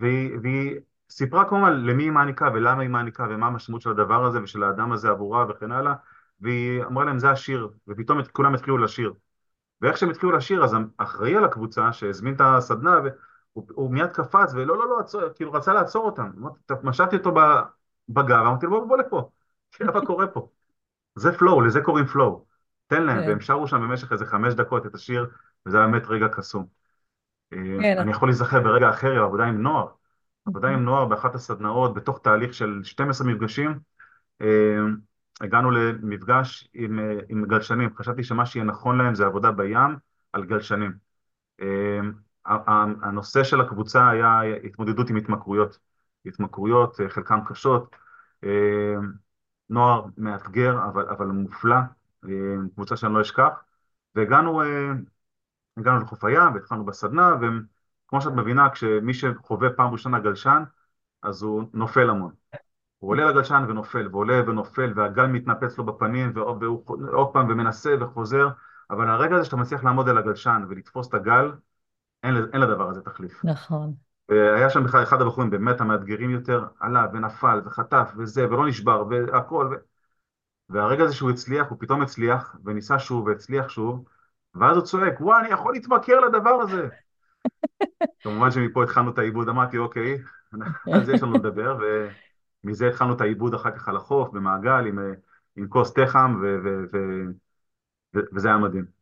[0.00, 4.42] והיא, והיא סיפרה כמובן למי היא מעניקה ולמה היא מעניקה ומה המשמעות של הדבר הזה
[4.42, 5.94] ושל האדם הזה עבורה וכן הלאה,
[6.40, 9.12] והיא אמרה להם זה השיר, ופתאום את, כולם התחילו לשיר.
[9.80, 12.96] ואיך שהם התחילו לשיר, אז האחראי על הקבוצה שהזמין את הסדנה,
[13.52, 16.30] הוא, הוא מיד קפץ ולא לא לא, עצור, כאילו רצה לעצור אותם,
[16.82, 17.32] משכתי אותו
[18.12, 19.30] בגב, אמרתי לו בוא לפה,
[19.70, 20.48] תראה מה קורה פה.
[21.14, 22.44] זה פלואו, לזה קוראים פלואו.
[22.86, 23.28] תן להם, כן.
[23.28, 25.26] והם שרו שם במשך איזה חמש דקות את השיר,
[25.66, 26.66] וזה היה באמת רגע קסום.
[27.52, 27.98] אה, כן.
[27.98, 29.86] אני יכול להיזכר ברגע אחר, עבודה עם נוער.
[30.46, 33.78] עבודה עם נוער באחת הסדנאות, בתוך תהליך של 12 מפגשים,
[34.42, 34.46] אה,
[35.40, 37.90] הגענו למפגש עם, אה, עם גלשנים.
[37.96, 39.96] חשבתי שמה שיהיה נכון להם זה עבודה בים
[40.32, 41.10] על גלשנים.
[43.02, 45.78] הנושא של הקבוצה היה התמודדות עם התמכרויות.
[46.26, 47.96] התמכרויות, חלקן קשות.
[49.70, 51.76] נוער מאתגר, אבל, אבל מופלא,
[52.24, 52.30] אה,
[52.74, 53.62] קבוצה שאני לא אשכח,
[54.14, 54.92] והגענו אה,
[55.76, 60.62] הגענו הים והתחלנו בסדנה, וכמו שאת מבינה, כשמי שחווה פעם ראשונה גלשן,
[61.22, 62.32] אז הוא נופל המון.
[62.98, 68.48] הוא עולה לגלשן ונופל, ועולה ונופל, והגל מתנפץ לו בפנים, והוא עוד פעם ומנסה וחוזר,
[68.90, 71.52] אבל הרגע הזה שאתה מצליח לעמוד על הגלשן ולתפוס את הגל,
[72.22, 73.44] אין, אין לדבר הזה תחליף.
[73.44, 73.94] נכון.
[74.30, 79.68] והיה שם בכלל אחד הבחורים באמת המאתגרים יותר, עלה ונפל וחטף וזה, ולא נשבר והכל,
[79.72, 79.74] ו...
[80.68, 84.04] והרגע הזה שהוא הצליח, הוא פתאום הצליח, וניסה שוב והצליח שוב,
[84.54, 86.88] ואז הוא צועק, וואי, אני יכול להתמכר לדבר הזה.
[88.24, 90.18] כמובן שמפה התחלנו את העיבוד, אמרתי, אוקיי,
[90.92, 91.78] על זה יש לנו לדבר,
[92.64, 94.98] ומזה התחלנו את העיבוד אחר כך על החוף, במעגל, עם,
[95.56, 97.30] עם כוס תה חם, ו- ו- ו-
[98.16, 99.00] ו- וזה היה מדהים.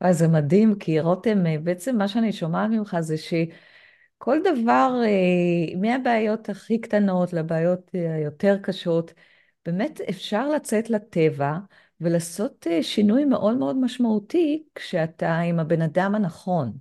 [0.00, 3.18] אז זה מדהים, כי רותם, אה, בעצם מה שאני שומעת ממך זה
[4.24, 9.14] שכל דבר, אה, מהבעיות הכי קטנות לבעיות אה, היותר קשות,
[9.66, 11.58] באמת אפשר לצאת לטבע
[12.00, 16.72] ולעשות שינוי מאוד מאוד משמעותי כשאתה עם הבן אדם הנכון.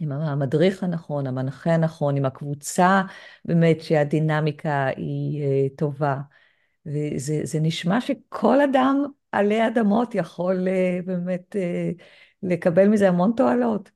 [0.00, 3.02] עם המדריך הנכון, המנחה הנכון, עם הקבוצה,
[3.44, 5.42] באמת שהדינמיקה היא
[5.76, 6.16] טובה.
[6.86, 10.68] וזה נשמע שכל אדם עלי אדמות יכול
[11.04, 11.56] באמת
[12.42, 13.90] לקבל מזה המון תועלות.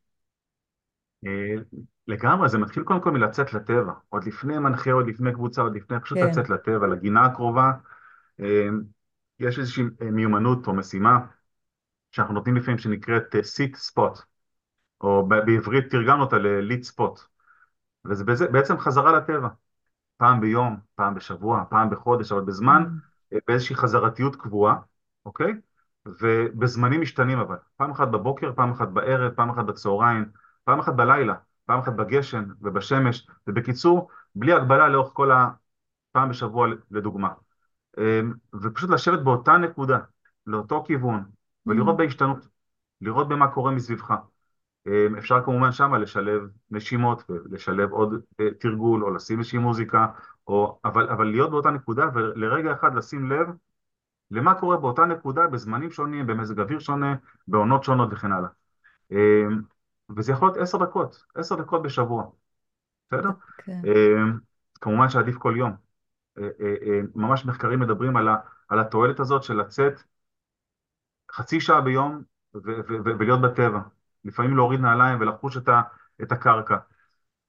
[2.09, 3.93] לגמרי, זה מתחיל קודם כל מלצאת לטבע.
[4.09, 6.27] עוד לפני מנחה, עוד לפני קבוצה, עוד לפני פשוט כן.
[6.27, 7.73] לצאת לטבע, לגינה הקרובה.
[9.41, 11.19] יש איזושהי מיומנות או משימה
[12.11, 14.19] שאנחנו נותנים לפעמים שנקראת סיט ספוט.
[15.01, 17.21] או בעברית תרגמנו אותה לליט ספוט.
[18.05, 19.49] וזה בעצם חזרה לטבע.
[20.17, 23.37] פעם ביום, פעם בשבוע, פעם בחודש, אבל בזמן, mm.
[23.47, 24.77] באיזושהי חזרתיות קבועה,
[25.27, 25.55] אוקיי?
[26.07, 27.57] ובזמנים משתנים אבל.
[27.77, 30.25] פעם אחת בבוקר, פעם אחת בערב, פעם אחת בצהריים,
[30.65, 31.35] פעם אחת בלילה,
[31.67, 37.29] פעם אחת בגשם ובשמש, ובקיצור, בלי הגבלה לאורך כל הפעם בשבוע לדוגמה.
[37.99, 39.99] אמ, ופשוט לשבת באותה נקודה,
[40.47, 41.25] לאותו כיוון,
[41.67, 41.99] ולראות mm.
[41.99, 42.49] בהשתנות,
[43.01, 44.15] לראות במה קורה מסביבך.
[44.87, 50.07] אמ, אפשר כמובן שמה לשלב נשימות ולשלב עוד אה, תרגול או לשים איזושהי מוזיקה,
[50.47, 53.49] או, אבל, אבל להיות באותה נקודה ולרגע אחד לשים לב
[54.31, 57.15] למה קורה באותה נקודה בזמנים שונים, במזג אוויר שונה,
[57.49, 58.49] בעונות שונות וכן הלאה.
[60.17, 62.25] וזה יכול להיות עשר דקות, עשר דקות בשבוע,
[63.09, 63.31] בסדר?
[63.59, 63.83] כן.
[63.85, 64.39] אמ,
[64.81, 65.73] כמובן שעדיף כל יום.
[66.39, 68.37] אה, אה, ממש מחקרים מדברים על, ה,
[68.69, 70.03] על התועלת הזאת של לצאת
[71.33, 72.23] חצי שעה ביום
[72.55, 73.81] ולהיות בטבע.
[74.25, 75.83] לפעמים להוריד נעליים ולחוש את, ה,
[76.23, 76.77] את הקרקע.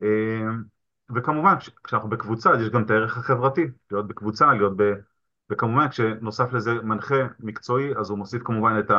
[0.02, 0.64] אמ,
[1.16, 4.94] וכמובן, כשאנחנו בקבוצה, יש גם את הערך החברתי, להיות בקבוצה, להיות ב...
[5.50, 8.92] וכמובן, כשנוסף לזה מנחה מקצועי, אז הוא מוסיף כמובן את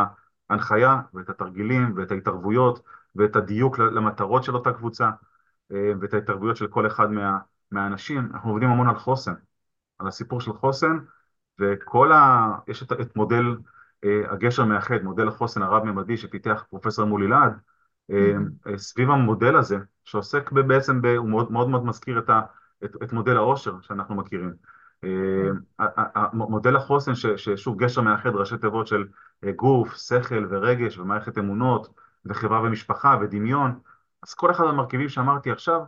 [0.50, 2.82] ההנחיה ואת התרגילים ואת ההתערבויות
[3.18, 5.11] ואת הדיוק למטרות של אותה קבוצה
[5.70, 7.38] אמ, ואת ההתערבויות של כל אחד מה,
[7.70, 8.29] מהאנשים.
[8.33, 9.35] אנחנו עובדים המון על חוסן,
[9.98, 10.98] על הסיפור של חוסן,
[11.61, 12.48] וכל ה...
[12.68, 13.57] יש את, את מודל
[14.05, 17.52] אה, הגשר מאחד, מודל החוסן הרב-ממדי שפיתח פרופסור מולי להד,
[18.11, 18.33] אה,
[18.66, 18.76] mm-hmm.
[18.76, 22.40] סביב המודל הזה, שעוסק בעצם, ב, הוא מאוד מאוד, מאוד מזכיר את, ה,
[22.85, 24.52] את, את מודל העושר שאנחנו מכירים.
[25.05, 25.79] Mm-hmm.
[26.33, 29.05] מודל החוסן, ששוב גשר מאחד ראשי תיבות של
[29.57, 31.88] גוף, שכל ורגש ומערכת אמונות
[32.28, 33.78] וחברה ומשפחה ודמיון,
[34.22, 35.80] אז כל אחד מהמרכיבים שאמרתי עכשיו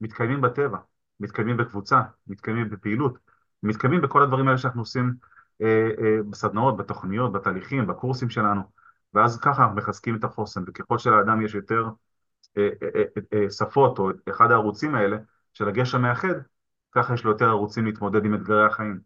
[0.00, 0.78] מתקיימים בטבע,
[1.20, 3.18] מתקיימים בקבוצה, מתקיימים בפעילות,
[3.62, 5.14] מתקיימים בכל הדברים האלה שאנחנו עושים
[5.62, 8.62] אה, אה, בסדנאות, בתוכניות, בתהליכים, בקורסים שלנו,
[9.14, 11.88] ואז ככה אנחנו מחזקים את החוסן, וככל שלאדם יש יותר
[12.56, 15.16] אה, שפות, או אחד הערוצים האלה
[15.54, 16.34] של הגש המאחד,
[16.92, 19.00] ככה יש לו יותר ערוצים להתמודד עם אתגרי החיים,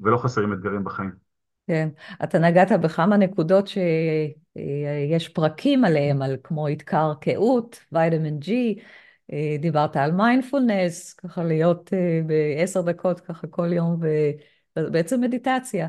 [0.00, 1.25] ולא חסרים אתגרים בחיים.
[1.66, 1.88] כן,
[2.24, 8.50] אתה נגעת בכמה נקודות שיש פרקים עליהם, על כמו התקרקעות, וייטמין G,
[9.60, 11.90] דיברת על מיינדפולנס, ככה להיות
[12.26, 14.00] בעשר דקות ככה כל יום
[14.76, 15.88] בעצם מדיטציה.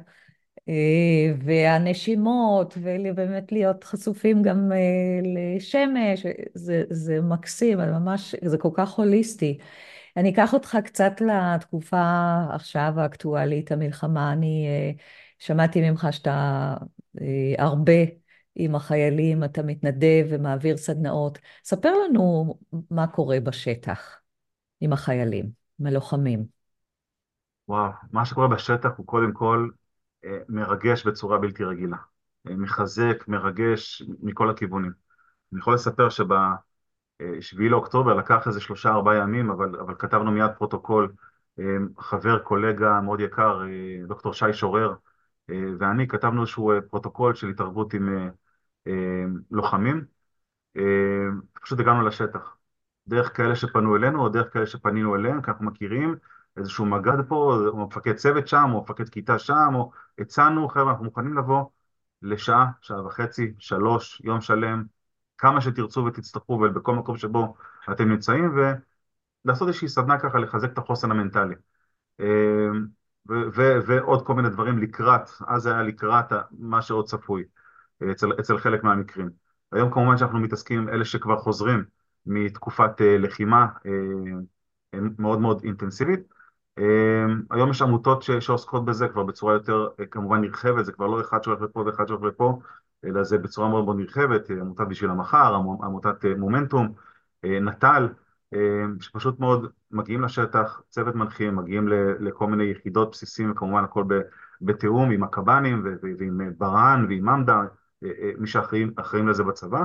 [0.70, 4.78] אה, והנשימות, ובאמת להיות חשופים גם אה,
[5.56, 9.58] לשמש, זה, זה מקסים, ממש, זה כל כך הוליסטי.
[10.18, 14.34] אני אקח אותך קצת לתקופה עכשיו האקטואלית, המלחמה.
[14.34, 14.92] אני אה,
[15.40, 16.74] שמעתי ממך שאתה
[17.58, 17.94] הרבה
[18.56, 21.40] עם החיילים, אתה מתנדב ומעביר סדנאות.
[21.64, 22.56] ספר לנו
[22.92, 24.20] מה קורה בשטח
[24.82, 25.46] עם החיילים,
[25.80, 26.46] עם הלוחמים.
[27.68, 29.70] וואו, מה שקורה בשטח הוא קודם כל
[30.26, 31.98] אה, מרגש בצורה בלתי רגילה.
[32.50, 34.92] אה, מחזק, מרגש מכל הכיוונים.
[35.54, 41.14] אני יכול לספר שב-7 לאוקטובר לקח איזה שלושה ארבעה ימים, אבל, אבל כתבנו מיד פרוטוקול.
[41.60, 41.64] אה,
[42.00, 43.62] חבר, קולגה מאוד יקר,
[44.08, 44.94] דוקטור שי שורר,
[45.50, 48.30] ואני כתבנו איזשהו פרוטוקול של התערבות עם
[49.52, 50.06] לוחמים.
[51.62, 52.58] פשוט הגענו לשטח.
[53.08, 56.16] דרך כאלה שפנו אלינו, או דרך כאלה שפנינו אליהם, כי אנחנו מכירים,
[56.58, 61.06] איזשהו מג"ד פה, או מפקד צוות שם, או מפקד כיתה שם, או הצענו, חבר'ה, אנחנו
[61.06, 61.66] מוכנים לבוא
[62.22, 64.84] לשעה, שעה וחצי, שלוש, יום שלם,
[65.38, 67.56] כמה שתרצו ותצטרכו, ובכל מקום שבו
[67.92, 68.56] אתם נמצאים,
[69.46, 71.56] ולעשות איזושהי סדנה ככה, לחזק את החוסן המנטלי.
[73.32, 73.50] אמ,
[73.88, 77.44] ועוד כל מיני דברים לקראת, אז זה היה לקראת מה שעוד צפוי,
[78.12, 79.30] אצל, אצל חלק מהמקרים.
[79.72, 81.84] היום כמובן שאנחנו מתעסקים עם אלה שכבר חוזרים,
[82.26, 83.68] מתקופת לחימה
[84.94, 86.20] מאוד מאוד אינטנסיבית.
[87.52, 91.62] היום יש עמותות שעוסקות בזה כבר בצורה יותר כמובן נרחבת, זה כבר לא אחד שהולך
[91.62, 92.60] לפה ואחד שהולך לפה,
[93.06, 96.94] אלא זה בצורה מאוד מאוד נרחבת, עמותת בשביל המחר, עמותת מומנטום,
[97.44, 98.08] נט"ל,
[99.00, 101.88] שפשוט מאוד מגיעים לשטח, צוות מנחים, מגיעים
[102.20, 104.04] לכל מיני יחידות בסיסים, וכמובן הכל
[104.62, 105.84] בתיאום עם הקב"נים
[106.20, 107.62] ועם ברה"ן ועם ממד"א,
[108.38, 109.84] מי שאחראים לזה בצבא,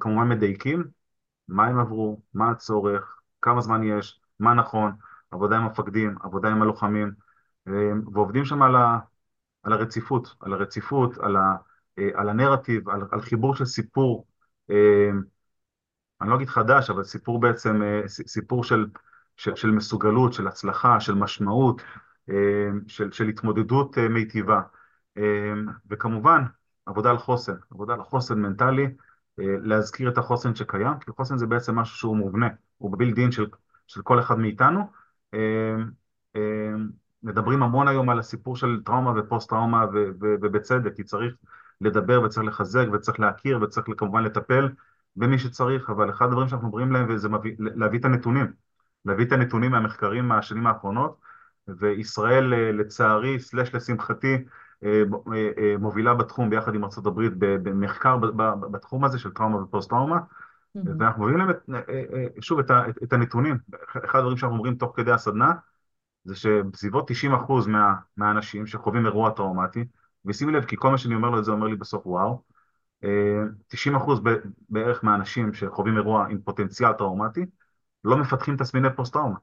[0.00, 0.84] כמובן מדייקים
[1.48, 4.92] מה הם עברו, מה הצורך, כמה זמן יש, מה נכון,
[5.30, 7.12] עבודה עם המפקדים, עבודה עם הלוחמים,
[8.12, 8.98] ועובדים שם על, ה,
[9.62, 11.56] על הרציפות, על הרציפות, על, ה,
[12.14, 14.26] על הנרטיב, על, על חיבור של סיפור,
[16.22, 18.86] אני לא אגיד חדש, אבל סיפור בעצם, סיפור של,
[19.36, 21.82] של, של מסוגלות, של הצלחה, של משמעות,
[22.86, 24.60] של, של התמודדות מיטיבה,
[25.90, 26.42] וכמובן,
[26.86, 28.94] עבודה על חוסן, עבודה על חוסן מנטלי,
[29.38, 33.46] להזכיר את החוסן שקיים, כי חוסן זה בעצם משהו שהוא מובנה, הוא בבילד של,
[33.86, 34.80] של כל אחד מאיתנו.
[37.22, 39.86] מדברים המון היום על הסיפור של טראומה ופוסט טראומה
[40.20, 41.34] ובצדק, כי צריך
[41.80, 44.68] לדבר וצריך לחזק וצריך להכיר וצריך כמובן לטפל
[45.16, 48.52] במי שצריך, אבל אחד הדברים שאנחנו אומרים להם זה מביא, להביא את הנתונים,
[49.04, 51.20] להביא את הנתונים מהמחקרים מהשנים האחרונות,
[51.68, 54.36] וישראל לצערי, סלש לשמחתי,
[55.78, 58.16] מובילה בתחום ביחד עם ארה"ב במחקר
[58.70, 60.80] בתחום הזה של טראומה ופוסט טראומה, mm-hmm.
[60.98, 61.70] ואנחנו מביאים להם את,
[62.40, 62.70] שוב את,
[63.02, 63.58] את הנתונים,
[64.04, 65.52] אחד הדברים שאנחנו אומרים תוך כדי הסדנה,
[66.24, 69.84] זה שבסביבות 90% מה, מהאנשים שחווים אירוע טראומטי,
[70.24, 72.42] ושימי לב כי כל מה שאני אומר לו את זה אומר לי בסוף וואו,
[73.68, 74.20] 90 אחוז
[74.68, 77.46] בערך מהאנשים שחווים אירוע עם פוטנציאל טראומטי
[78.04, 79.36] לא מפתחים תסמיני פוסט-טראומה.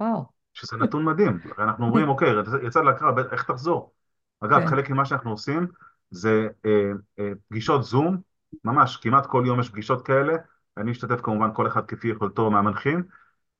[0.00, 0.24] וואו.
[0.54, 1.38] שזה נתון מדהים.
[1.58, 2.28] אנחנו אומרים, אוקיי,
[2.66, 3.92] יצאת לקרב, איך תחזור?
[4.40, 4.66] אגב, כן.
[4.66, 5.66] חלק ממה שאנחנו עושים
[6.10, 8.16] זה אה, אה, פגישות זום,
[8.64, 10.32] ממש, כמעט כל יום יש פגישות כאלה,
[10.76, 13.02] אני משתתף כמובן כל אחד כפי יכולתו מהמנחים,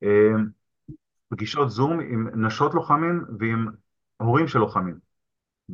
[0.03, 0.33] אה,
[1.29, 3.66] פגישות זום עם נשות לוחמים ועם
[4.16, 4.98] הורים של לוחמים.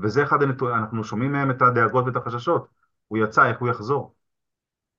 [0.03, 2.69] וזה אחד הנתונים, אנחנו שומעים מהם את הדאגות ואת החששות.
[3.09, 4.15] הוא יצא, איך הוא יחזור?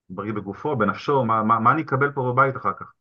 [0.09, 2.93] בריא בגופו, בנפשו, מה, מה, מה אני אקבל פה בבית אחר כך?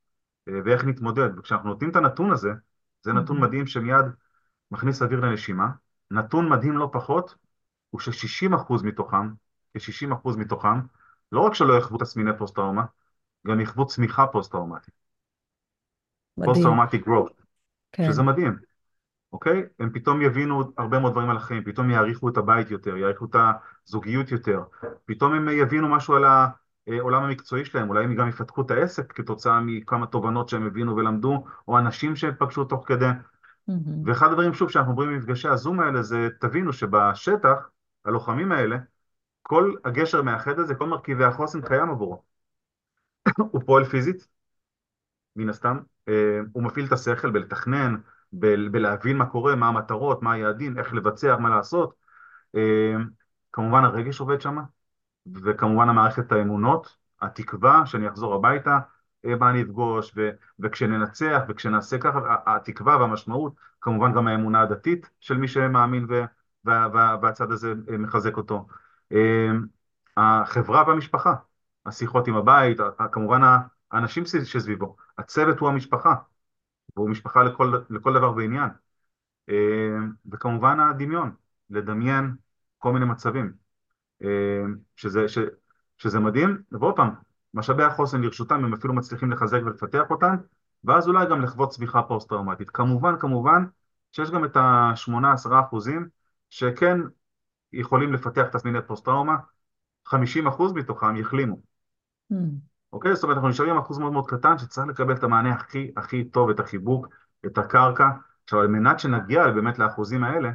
[0.48, 1.38] אה, ואיך נתמודד?
[1.38, 2.50] וכשאנחנו נותנים את הנתון הזה,
[3.02, 4.06] זה נתון מדהים שמיד
[4.70, 5.68] מכניס אוויר לנשימה.
[6.10, 7.34] נתון מדהים לא פחות,
[7.90, 9.28] הוא ש-60% מתוכם,
[9.74, 10.80] כ-60% מתוכם,
[11.32, 12.84] לא רק שלא יחוו תסמיני פוסט-טראומה,
[13.46, 14.94] גם יחוו צמיחה פוסט-טראומטית.
[16.44, 17.42] post-traumatic growth,
[17.92, 18.04] כן.
[18.04, 18.67] שזה מדהים.
[19.32, 19.62] אוקיי?
[19.78, 23.36] הם פתאום יבינו הרבה מאוד דברים על החיים, פתאום יעריכו את הבית יותר, יעריכו את
[23.86, 24.62] הזוגיות יותר,
[25.04, 26.24] פתאום הם יבינו משהו על
[26.86, 31.44] העולם המקצועי שלהם, אולי הם גם יפתחו את העסק כתוצאה מכמה תובנות שהם הבינו ולמדו,
[31.68, 33.06] או אנשים שהם פגשו תוך כדי.
[33.06, 33.72] Mm-hmm.
[34.04, 37.70] ואחד הדברים, שוב, שאנחנו אומרים במפגשי הזום האלה, זה תבינו שבשטח,
[38.04, 38.76] הלוחמים האלה,
[39.42, 42.22] כל הגשר מאחד הזה, כל מרכיבי החוסן קיים עבורו.
[43.52, 44.28] הוא פועל פיזית,
[45.36, 47.96] מן הסתם, אה, הוא מפעיל את השכל בלתכנן,
[48.32, 51.94] ב- בלהבין מה קורה, מה המטרות, מה היעדים, איך לבצע, מה לעשות.
[52.56, 52.94] אה,
[53.52, 54.58] כמובן הרגש עובד שם,
[55.34, 58.78] וכמובן המערכת האמונות, התקווה שאני אחזור הביתה,
[59.24, 65.36] אה, מה אני אפגוש, ו- וכשננצח וכשנעשה ככה, התקווה והמשמעות, כמובן גם האמונה הדתית של
[65.36, 66.24] מי שמאמין ו-
[66.64, 68.66] וה- וה- והצד הזה אה, מחזק אותו.
[70.16, 71.34] החברה והמשפחה,
[71.86, 72.78] השיחות עם הבית,
[73.12, 73.40] כמובן
[73.90, 76.14] האנשים שסביבו, הצוות הוא המשפחה.
[76.98, 78.70] והוא משפחה לכל, לכל דבר ועניין.
[79.48, 79.96] אה,
[80.32, 81.34] וכמובן הדמיון,
[81.70, 82.34] לדמיין
[82.78, 83.52] כל מיני מצבים,
[84.22, 84.62] אה,
[84.96, 85.38] שזה, ש,
[85.98, 87.10] שזה מדהים, ועוד פעם,
[87.54, 90.36] משאבי החוסן לרשותם, הם אפילו מצליחים לחזק ולפתח אותם,
[90.84, 92.70] ואז אולי גם לחוות צמיחה פוסט-טראומטית.
[92.70, 93.64] כמובן, כמובן,
[94.12, 96.08] שיש גם את ה-8-10 אחוזים
[96.50, 96.98] שכן
[97.72, 99.36] יכולים לפתח תסמיני פוסט-טראומה,
[100.06, 101.56] 50 אחוז מתוכם יחלימו.
[102.32, 102.36] Mm.
[102.92, 103.14] אוקיי?
[103.14, 106.24] זאת אומרת, אנחנו נשארים עם אחוז מאוד מאוד קטן שצריך לקבל את המענה הכי הכי
[106.24, 107.08] טוב, את החיבוק,
[107.46, 108.08] את הקרקע.
[108.44, 110.50] עכשיו, על מנת שנגיע באמת לאחוזים האלה,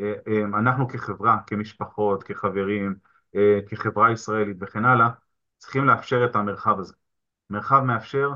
[0.00, 2.94] אה, אה, אנחנו כחברה, כמשפחות, כחברים,
[3.36, 5.08] אה, כחברה ישראלית וכן הלאה,
[5.58, 6.94] צריכים לאפשר את המרחב הזה.
[7.50, 8.30] מרחב מאפשר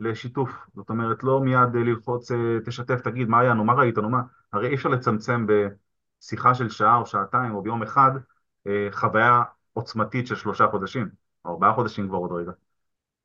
[0.00, 2.30] לשיתוף, זאת אומרת, לא מיד ללחוץ,
[2.64, 4.22] תשתף, תגיד, מה היה לנו, מה ראית לנו, מה...
[4.52, 8.10] הרי אי אפשר לצמצם בשיחה של שעה או שעתיים או ביום אחד
[8.90, 11.08] חוויה עוצמתית של שלושה חודשים,
[11.44, 12.52] או ארבעה חודשים כבר עוד רגע.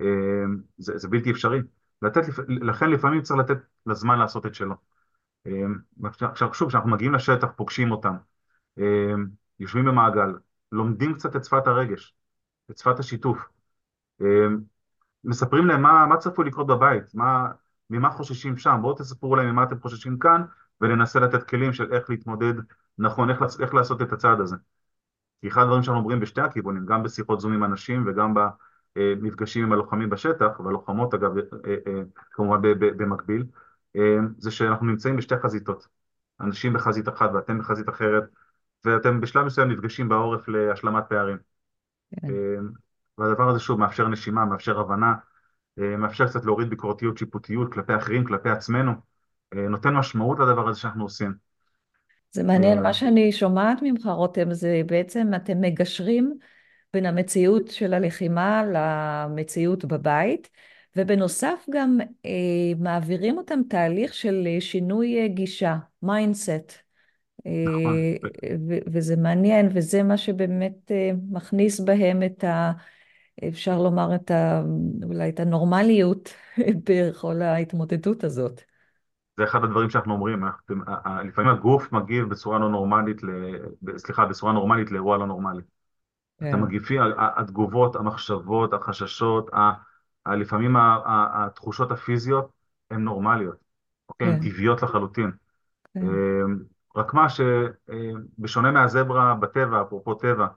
[0.02, 1.60] אמ, זה, זה בלתי אפשרי.
[2.02, 4.76] לתת, לכן לפעמים צריך לתת לזמן לעשות את שלו.
[5.46, 8.16] אמ, עכשיו שוב, כשאנחנו מגיעים לשטח, פוגשים אותם,
[8.78, 9.28] אמ,
[9.60, 10.34] יושבים במעגל,
[10.72, 12.16] לומדים קצת את שפת הרגש,
[12.72, 13.50] את שפת השיתוף,
[15.24, 17.52] מספרים להם מה, מה צפוי לקרות בבית, מה,
[17.90, 20.44] ממה חוששים שם, בואו תספרו להם ממה אתם חוששים כאן,
[20.82, 22.54] וננסה לתת כלים של איך להתמודד
[22.98, 24.56] נכון, איך, איך לעשות את הצעד הזה.
[25.42, 28.34] כי אחד הדברים שאנחנו אומרים בשתי הכיוונים, גם בשיחות זום עם אנשים וגם
[28.98, 31.44] אה, נפגשים עם הלוחמים בשטח, והלוחמות אגב, אה,
[31.88, 32.02] אה,
[32.32, 33.44] כמובן במקביל,
[33.96, 35.88] אה, זה שאנחנו נמצאים בשתי חזיתות.
[36.42, 38.24] אנשים בחזית אחת ואתם בחזית אחרת,
[38.86, 41.38] ואתם בשלב מסוים נפגשים בעורף להשלמת פערים.
[42.12, 42.28] כן.
[42.30, 42.62] אה,
[43.18, 45.14] והדבר הזה שוב מאפשר נשימה, מאפשר הבנה,
[45.80, 48.92] אה, מאפשר קצת להוריד ביקורתיות, שיפוטיות כלפי אחרים, כלפי עצמנו,
[49.54, 51.34] אה, נותן משמעות לדבר הזה שאנחנו עושים.
[52.32, 56.38] זה מעניין, מה אה, שאני שומעת ממך, רותם, זה בעצם אתם מגשרים
[56.94, 60.50] בין המציאות של הלחימה למציאות בבית,
[60.96, 62.32] ובנוסף גם אה,
[62.80, 66.74] מעבירים אותם תהליך של אה, שינוי אה, גישה, mindset.
[67.48, 68.02] אה, נכון,
[68.94, 72.72] וזה מעניין, וזה מה שבאמת אה, מכניס בהם את ה...
[73.50, 74.64] אפשר לומר את ה...
[75.04, 76.34] אולי את הנורמליות
[76.90, 78.62] בכל ההתמודדות הזאת.
[79.38, 80.44] זה אחד הדברים שאנחנו אומרים,
[81.26, 85.62] לפעמים הגוף מגיב בצורה לא נורמלית, ל- סליחה, בצורה נורמלית לאירוע לא נורמלי.
[86.50, 89.50] אתם כן, מגיבים, התגובות, המחשבות, החששות,
[90.28, 90.76] לפעמים
[91.36, 92.52] התחושות הפיזיות
[92.92, 93.58] הן נורמליות,
[94.10, 94.28] אוקיי?
[94.28, 95.32] הן כן, טבעיות לחלוטין.
[95.94, 96.60] כן, אמ,
[96.96, 100.48] רק מה שבשונה מהזברה בטבע, אפרופו טבע,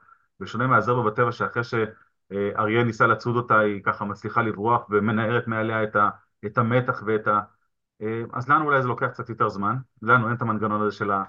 [0.40, 5.97] בשונה מהזברה בטבע שאחרי שאריה ניסה לצוד אותה היא ככה מצליחה לברוח ומנערת מעליה את
[5.97, 6.11] ה-
[6.47, 7.40] את המתח ואת ה...
[8.03, 11.11] אה, אז לנו אולי זה לוקח קצת יותר זמן, לנו אין את המנגנון הזה של
[11.11, 11.25] ה...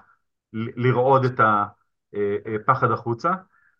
[0.52, 1.40] לרעוד את
[2.54, 3.32] הפחד החוצה,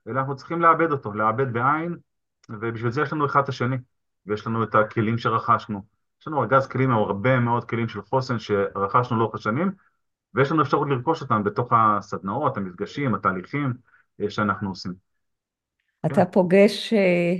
[0.08, 1.96] אלא אנחנו צריכים לעבד אותו, לעבד בעין,
[2.48, 3.76] ובשביל זה יש לנו אחד את השני,
[4.26, 5.82] ויש לנו את הכלים שרכשנו.
[6.20, 9.70] יש לנו ארגז כלים, הרבה מאוד כלים של חוסן שרכשנו לאורך השנים,
[10.34, 13.72] ויש לנו אפשרות לרכוש אותם בתוך הסדנאות, המפגשים, התהליכים
[14.20, 14.92] אה, שאנחנו עושים.
[16.02, 17.34] כן, אתה פוגש אה,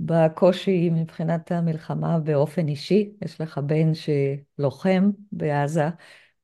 [0.00, 5.88] בקושי מבחינת המלחמה באופן אישי, יש לך בן שלוחם בעזה,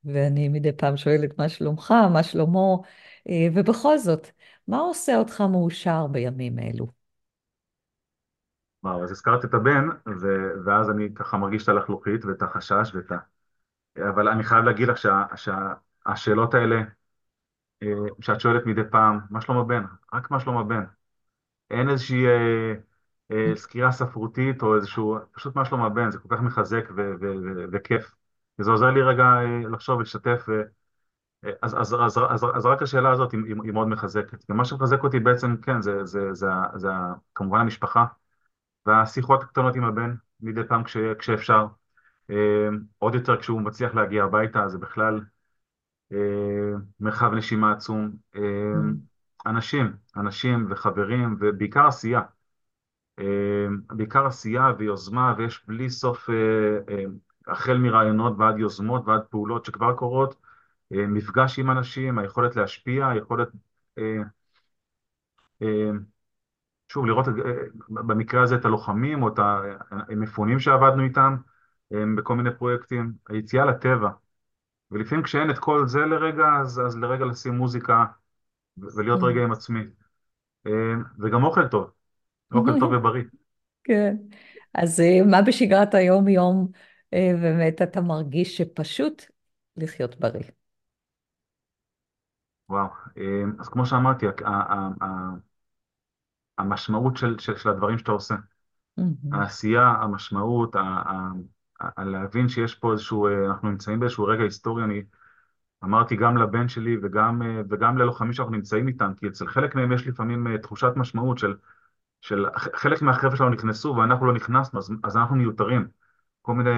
[0.04, 2.82] ואני מדי פעם שואלת מה שלומך, מה שלומו,
[3.28, 4.30] אה, ובכל זאת,
[4.68, 6.86] מה עושה אותך מאושר בימים אלו?
[8.84, 9.88] וואו, אז הזכרת את הבן,
[10.20, 13.16] ו- ואז אני ככה מרגיש את הלחלוכית ואת החשש ואת ה...
[14.10, 16.82] אבל אני חייב להגיד לך שה- שהשאלות האלה,
[17.82, 17.88] אה,
[18.20, 19.82] שאת שואלת מדי פעם, מה שלום הבן?
[20.14, 20.84] רק מה שלום הבן.
[21.70, 22.74] אין איזושהי אה,
[23.32, 27.34] אה, סקירה ספרותית או איזשהו, פשוט מה שלום הבן, זה כל כך מחזק ו- ו-
[27.56, 28.14] ו- וכיף.
[28.58, 30.62] זה עוזר לי רגע אה, לחשוב ולשתף, ו-
[31.62, 34.44] אז, אז, אז, אז, אז רק השאלה הזאת היא, היא מאוד מחזקת.
[34.48, 36.88] ומה שמחזק אותי בעצם, כן, זה, זה, זה, זה, זה
[37.34, 38.04] כמובן המשפחה
[38.86, 41.66] והשיחות הקטנות עם הבן, מדי פעם כש, כשאפשר.
[42.30, 45.20] אה, עוד יותר כשהוא מצליח להגיע הביתה, זה בכלל
[46.12, 46.18] אה,
[47.00, 48.12] מרחב נשימה עצום.
[48.36, 48.40] אה,
[48.74, 48.96] Mm,
[49.46, 52.20] אנשים, אנשים וחברים, ובעיקר עשייה.
[53.18, 56.34] אה, בעיקר עשייה ויוזמה, ויש בלי סוף, אה,
[56.94, 57.04] אה,
[57.46, 60.47] החל מרעיונות ועד יוזמות ועד פעולות שכבר קורות, אה,
[60.90, 63.48] מפגש עם אנשים, היכולת להשפיע, היכולת,
[63.98, 64.22] אה,
[65.62, 65.90] אה,
[66.88, 67.32] שוב, לראות אה,
[67.88, 69.38] במקרה הזה את הלוחמים או את
[69.90, 71.36] המפונים שעבדנו איתם
[71.92, 74.10] אה, בכל מיני פרויקטים, היציאה לטבע,
[74.90, 78.04] ולפעמים כשאין את כל זה לרגע, אז, אז לרגע לשים מוזיקה
[78.78, 79.44] ולהיות רגע mm.
[79.44, 79.80] עם עצמי.
[80.66, 80.72] אה,
[81.18, 81.90] וגם אוכל טוב,
[82.54, 83.24] אוכל טוב ובריא.
[83.84, 84.16] כן.
[84.74, 86.68] אז אה, מה בשגרת היום-יום
[87.14, 89.22] אה, באמת אתה מרגיש שפשוט
[89.76, 90.57] לחיות בריא?
[92.68, 92.86] וואו,
[93.18, 94.26] אה, אז כמו שאמרתי,
[96.58, 98.34] המשמעות של, של, של הדברים שאתה עושה,
[98.98, 99.32] Mhm.
[99.32, 101.30] העשייה, המשמעות, ה- ה-
[101.80, 105.02] ה- להבין שיש פה איזשהו, אה, אנחנו נמצאים באיזשהו רגע היסטורי, אני
[105.84, 109.92] אמרתי גם לבן שלי וגם, אה, וגם ללוחמים שאנחנו נמצאים איתם, כי אצל חלק מהם
[109.92, 111.56] יש לפעמים אה, תחושת משמעות של,
[112.20, 115.88] של חלק מהחבר'ה שלנו נכנסו ואנחנו לא נכנסנו, אז, אז אנחנו מיותרים.
[116.42, 116.70] כל מיני,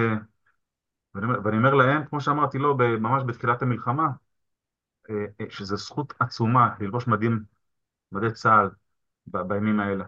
[1.15, 4.07] ואני, אומר- ואני אומר להם, כמו שאמרתי לו, ב- ממש בתחילת המלחמה,
[5.49, 7.43] שזו זכות עצומה ללבוש מדים,
[8.11, 8.69] מדי צה"ל
[9.27, 10.05] בימים האלה.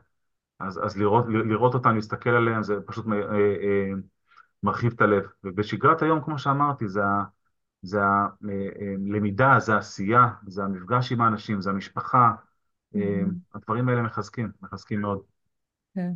[0.59, 3.91] אז, אז לראות, לראות אותם, להסתכל עליהם, זה פשוט אה, אה,
[4.63, 5.23] מרחיב את הלב.
[5.43, 7.01] ובשגרת היום, כמו שאמרתי, זה,
[7.81, 12.31] זה הלמידה, זה העשייה, זה המפגש עם האנשים, זה המשפחה.
[12.95, 13.35] אה, Mhm.
[13.55, 15.21] הדברים האלה מחזקים, מחזקים מאוד.
[15.95, 16.13] כן.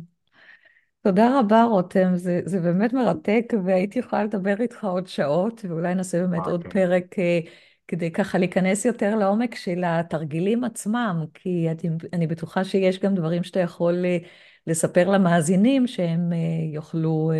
[1.02, 6.18] תודה רבה, רותם, זה, זה באמת מרתק, והייתי יכולה לדבר איתך עוד שעות, ואולי נעשה
[6.26, 6.70] באמת וואי, עוד כן.
[6.70, 7.40] פרק אה,
[7.88, 13.42] כדי ככה להיכנס יותר לעומק של התרגילים עצמם, כי אני, אני בטוחה שיש גם דברים
[13.44, 14.18] שאתה יכול אה,
[14.66, 16.38] לספר למאזינים, שהם אה,
[16.74, 17.32] יוכלו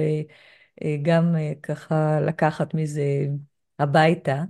[0.82, 3.03] אה, גם ככה לקחת מזה
[3.78, 4.42] הביתה.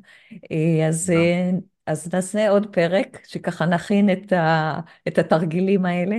[0.89, 1.51] אז, אה,
[1.87, 6.17] אז נעשה עוד פרק, שככה נכין את ה, את התרגילים האלה.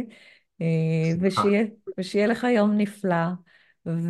[1.22, 1.64] ושיהיה,
[1.98, 3.16] ושיהיה לך יום נפלא.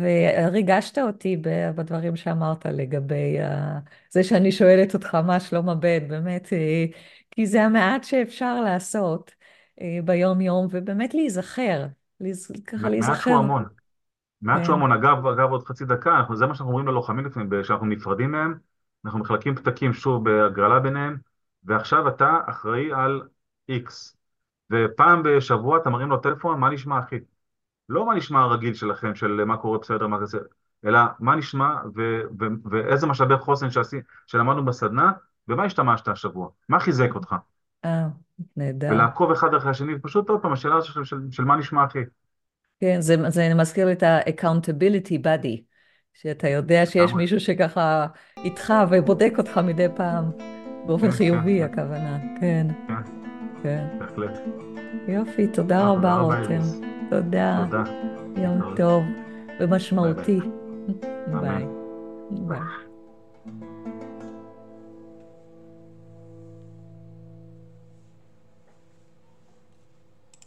[0.00, 1.36] וריגשת אותי
[1.74, 3.78] בדברים שאמרת לגבי ה-
[4.10, 6.84] זה שאני שואלת אותך מה שלום הבן, באמת, אה,
[7.30, 9.34] כי זה המעט שאפשר לעשות
[9.80, 11.86] אה, ביום-יום, ובאמת להיזכר,
[12.66, 13.16] ככה מעט להיזכר.
[13.20, 13.64] שהוא המון.
[14.42, 14.64] מעט כן.
[14.64, 14.92] שהוא המון.
[14.92, 18.54] אגב, אגב, עוד חצי דקה, אנחנו, זה מה שאנחנו אומרים ללוחמים לפעמים, כשאנחנו נפרדים מהם,
[19.04, 21.16] אנחנו מחלקים פתקים שוב בהגרלה ביניהם,
[21.64, 23.22] ועכשיו אתה אחראי על
[23.68, 24.16] איקס.
[24.72, 27.16] ופעם בשבוע אתה מרים לו טלפון, מה נשמע אחי?
[27.90, 30.38] לא מה נשמע הרגיל שלכם, של מה קורה בסדר, מה כזה,
[30.84, 35.12] אלא מה נשמע ו- ו- ואיזה משאבי חוסן שעשי, שלמדנו בסדנה,
[35.48, 36.48] ומה השתמשת השבוע?
[36.68, 37.34] מה חיזק אותך?
[37.84, 38.06] אה,
[38.56, 38.88] נהדר.
[38.90, 41.98] ולעקוב אחד אחרי השני, ופשוט עוד פעם, השאלה של, של, של מה נשמע אחי.
[42.80, 45.60] כן, זה, זה מזכיר לי את ה-accountability buddy,
[46.14, 47.12] שאתה יודע שיש.
[47.12, 50.30] מישהו שככה איתך ובודק אותך מדי פעם,
[50.86, 53.19] באופן כן, חיובי כן, הכוונה, כן, כן,
[53.62, 53.86] כן.
[53.98, 54.38] בהחלט.
[55.08, 56.60] יופי, תודה רבה רותם.
[57.10, 57.82] תודה, תודה.
[58.36, 58.74] יום.
[58.76, 59.04] טוב
[59.60, 60.40] ומשמעותי.
[61.40, 61.66] ביי.
[62.30, 62.89] ביי.